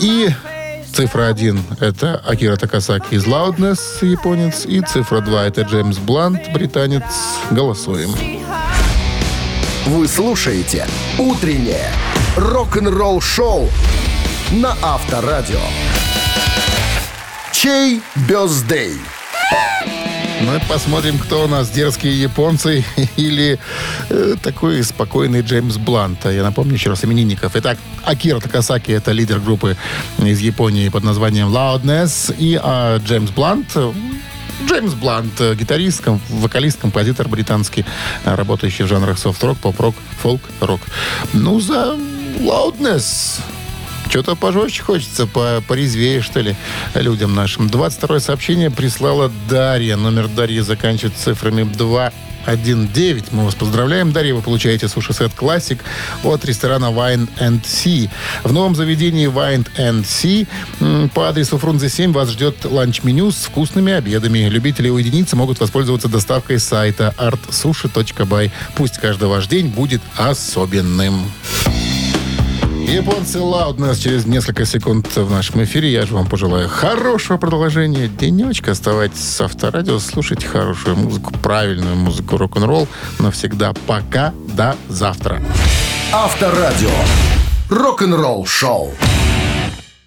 И 0.00 0.30
Цифра 0.94 1.26
1– 1.26 1.60
это 1.80 2.16
Акира 2.26 2.56
Такасаки 2.56 3.16
из 3.16 3.26
Loudness, 3.26 3.78
японец. 4.00 4.64
И 4.64 4.80
цифра 4.80 5.20
2– 5.20 5.44
это 5.46 5.60
Джеймс 5.60 5.98
Блант, 5.98 6.50
британец. 6.54 7.04
Голосуем. 7.50 8.14
Вы 9.84 10.08
слушаете 10.08 10.86
«Утреннее 11.18 11.90
рок-н-ролл-шоу» 12.36 13.68
на 14.52 14.76
Авторадио. 14.82 15.60
Чей 17.52 18.00
бездей? 18.28 18.94
Ну 20.42 20.52
посмотрим, 20.68 21.18
кто 21.18 21.44
у 21.44 21.48
нас, 21.48 21.70
дерзкие 21.70 22.20
японцы 22.20 22.84
или 23.16 23.58
э, 24.10 24.34
такой 24.42 24.84
спокойный 24.84 25.40
Джеймс 25.40 25.76
Блант. 25.78 26.26
Я 26.26 26.42
напомню 26.42 26.74
еще 26.74 26.90
раз 26.90 27.04
именинников. 27.04 27.56
Итак, 27.56 27.78
Акира 28.04 28.38
Такасаки– 28.38 28.90
это 28.92 29.12
лидер 29.12 29.40
группы 29.40 29.76
из 30.18 30.40
Японии 30.40 30.90
под 30.90 31.04
названием 31.04 31.48
Loudness. 31.48 32.34
И 32.38 32.60
а, 32.62 32.98
Джеймс 32.98 33.30
Блант 33.30 33.70
э, 33.74 33.92
Джеймс 34.66 34.92
Блант, 34.94 35.40
э, 35.40 35.54
гитарист, 35.54 36.02
ком- 36.04 36.20
вокалист, 36.28 36.78
композитор 36.78 37.28
британский, 37.28 37.84
работающий 38.24 38.84
в 38.84 38.88
жанрах 38.88 39.18
софт-рок, 39.18 39.58
поп-рок, 39.58 39.96
фолк-рок. 40.22 40.80
Ну, 41.32 41.60
за 41.60 41.96
Loudness 42.38 43.40
что-то 44.08 44.36
пожестче 44.36 44.82
хочется, 44.82 45.26
по 45.26 45.62
порезвее, 45.66 46.22
что 46.22 46.40
ли, 46.40 46.56
людям 46.94 47.34
нашим. 47.34 47.68
22 47.68 48.20
сообщение 48.20 48.70
прислала 48.70 49.30
Дарья. 49.48 49.96
Номер 49.96 50.28
Дарьи 50.28 50.60
заканчивается 50.60 51.24
цифрами 51.24 51.64
2 51.64 52.12
1.9. 52.46 53.26
Мы 53.32 53.44
вас 53.44 53.54
поздравляем, 53.54 54.12
Дарья. 54.12 54.34
Вы 54.34 54.42
получаете 54.42 54.88
суши-сет 54.88 55.34
классик 55.34 55.84
от 56.22 56.44
ресторана 56.44 56.86
Wine 56.86 57.28
and 57.38 57.62
Sea. 57.62 58.08
В 58.44 58.52
новом 58.52 58.74
заведении 58.74 59.28
Wine 59.28 59.66
and 59.76 60.04
Sea 60.04 61.08
по 61.10 61.28
адресу 61.28 61.58
Фрунзе 61.58 61.88
7 61.88 62.12
вас 62.12 62.30
ждет 62.30 62.64
ланч-меню 62.64 63.32
с 63.32 63.46
вкусными 63.46 63.92
обедами. 63.92 64.48
Любители 64.48 64.88
уединиться 64.88 65.36
могут 65.36 65.60
воспользоваться 65.60 66.08
доставкой 66.08 66.60
сайта 66.60 67.14
artsushi.by. 67.18 68.50
Пусть 68.76 68.98
каждый 68.98 69.28
ваш 69.28 69.48
день 69.48 69.68
будет 69.68 70.02
особенным. 70.16 71.32
Японцы 72.86 73.38
Loudness 73.38 73.98
через 73.98 74.26
несколько 74.26 74.64
секунд 74.64 75.08
в 75.16 75.28
нашем 75.28 75.64
эфире. 75.64 75.90
Я 75.90 76.06
же 76.06 76.14
вам 76.14 76.26
пожелаю 76.26 76.68
хорошего 76.68 77.36
продолжения 77.36 78.06
денечка. 78.06 78.70
Оставайтесь 78.70 79.18
с 79.18 79.40
Авторадио, 79.40 79.98
слушайте 79.98 80.46
хорошую 80.46 80.94
музыку, 80.94 81.32
правильную 81.42 81.96
музыку 81.96 82.36
рок-н-ролл. 82.36 82.86
Навсегда 83.18 83.74
пока, 83.88 84.32
до 84.54 84.76
завтра. 84.88 85.42
Авторадио. 86.12 86.90
Рок-н-ролл 87.70 88.46
шоу. 88.46 88.92